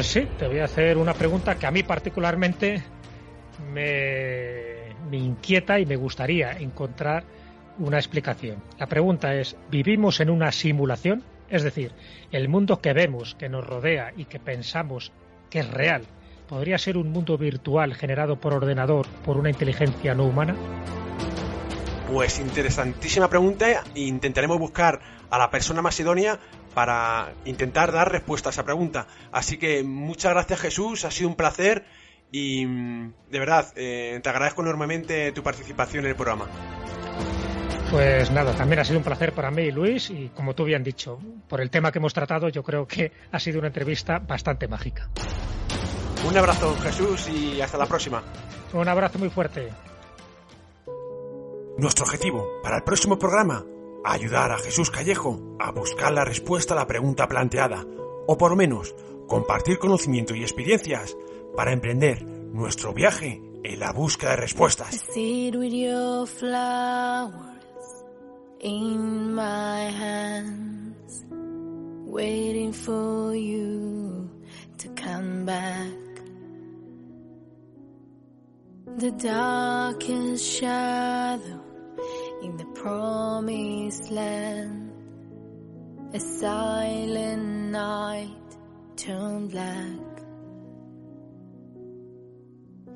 [0.00, 2.82] Pues sí, te voy a hacer una pregunta que a mí particularmente
[3.70, 7.22] me, inquieta y me gustaría encontrar
[7.78, 8.62] una explicación.
[8.78, 11.22] La pregunta es, ¿vivimos en una simulación?
[11.50, 11.92] Es decir,
[12.32, 15.12] el mundo que vemos, que nos rodea y que pensamos
[15.50, 16.04] que es real,
[16.48, 20.56] ¿podría ser un mundo virtual generado por ordenador por una inteligencia no humana?
[22.10, 23.84] Pues interesantísima pregunta.
[23.94, 24.98] Intentaremos buscar
[25.28, 26.40] a la persona más idónea
[26.74, 29.06] para intentar dar respuesta a esa pregunta.
[29.32, 31.84] Así que muchas gracias Jesús, ha sido un placer
[32.32, 36.46] y de verdad eh, te agradezco enormemente tu participación en el programa.
[37.90, 41.18] Pues nada, también ha sido un placer para mí, Luis, y como tú bien dicho,
[41.48, 45.08] por el tema que hemos tratado, yo creo que ha sido una entrevista bastante mágica.
[46.24, 48.22] Un abrazo, Jesús, y hasta la próxima.
[48.72, 49.70] Un abrazo muy fuerte.
[51.78, 53.64] Nuestro objetivo para el próximo programa
[54.04, 57.86] ayudar a Jesús Callejo a buscar la respuesta a la pregunta planteada,
[58.26, 58.94] o por lo menos
[59.26, 61.16] compartir conocimiento y experiencias
[61.56, 65.06] para emprender nuestro viaje en la búsqueda de respuestas.
[80.36, 81.59] Shadow
[82.42, 84.92] in the promised land.
[86.14, 88.56] A silent night
[88.96, 90.10] turned black.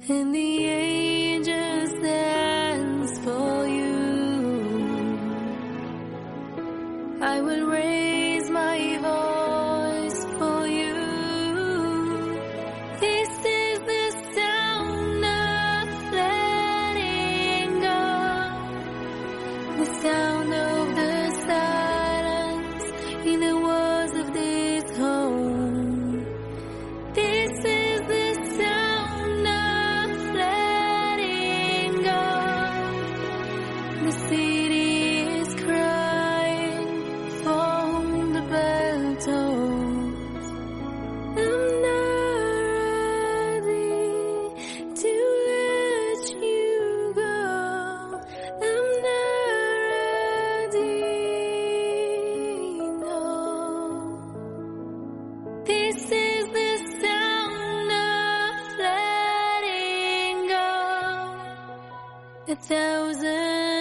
[0.09, 3.95] And the angels dance for you.
[7.23, 9.44] I will raise my voice.
[62.55, 63.74] A thousand